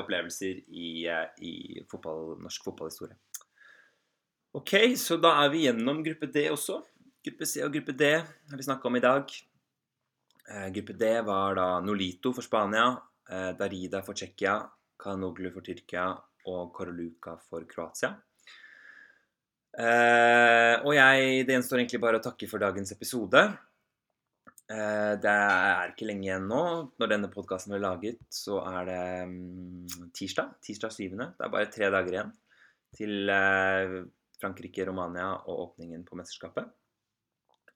[0.00, 1.04] opplevelser i,
[1.44, 1.54] i
[1.90, 3.16] fotball, norsk fotballhistorie.
[4.56, 6.80] Ok, så da er vi gjennom gruppe D også.
[7.26, 9.34] Gruppe C og gruppe D har vi snakka om i dag.
[10.48, 12.88] Eh, gruppe D var da Nolito for Spania,
[13.28, 14.62] eh, Darida for Tsjekkia,
[15.00, 16.08] Kanoglu for Tyrkia
[16.46, 18.14] og Koroluka for Kroatia.
[19.76, 23.42] Eh, og jeg, det gjenstår egentlig bare å takke for dagens episode.
[24.66, 26.62] Eh, det er ikke lenge igjen nå.
[26.98, 30.56] Når denne podkasten blir laget, så er det mm, tirsdag.
[30.64, 31.04] Tirsdag 7.
[31.20, 32.32] Det er bare tre dager igjen
[32.96, 34.00] til eh,
[34.40, 36.72] Frankrike, Romania og åpningen på mesterskapet.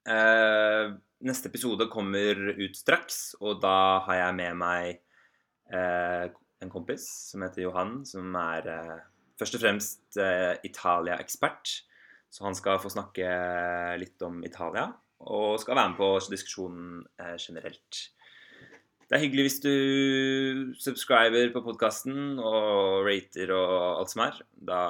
[0.09, 0.97] Eh,
[1.29, 5.07] neste episode kommer ut straks, og da har jeg med meg
[6.61, 8.67] en kompis som heter Johan, som er
[9.41, 10.19] først og fremst
[10.67, 11.73] Italia-ekspert.
[12.31, 13.29] Så han skal få snakke
[13.99, 14.91] litt om Italia
[15.21, 18.01] og skal være med på diskusjonen eh, generelt.
[19.11, 24.39] Det er hyggelig hvis du subscriber på podkasten og rater og alt som er.
[24.55, 24.83] Da,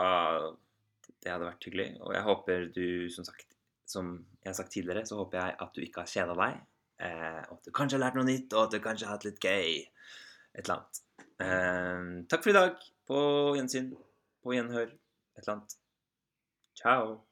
[1.25, 1.89] det hadde vært hyggelig.
[2.05, 3.49] Og jeg håper du, som, sagt,
[3.89, 4.13] som
[4.45, 6.61] jeg har sagt tidligere, så håper jeg at du ikke har kjeda deg.
[7.01, 9.27] Eh, og at du kanskje har lært noe nytt, og at du kanskje har hatt
[9.27, 9.81] litt gøy.
[10.53, 11.03] Et eller annet.
[11.41, 12.77] Eh, takk for i dag.
[13.09, 13.19] På
[13.57, 13.91] gjensyn.
[14.45, 14.93] På gjenhør.
[14.93, 15.77] Et eller annet.
[16.77, 17.30] Ciao.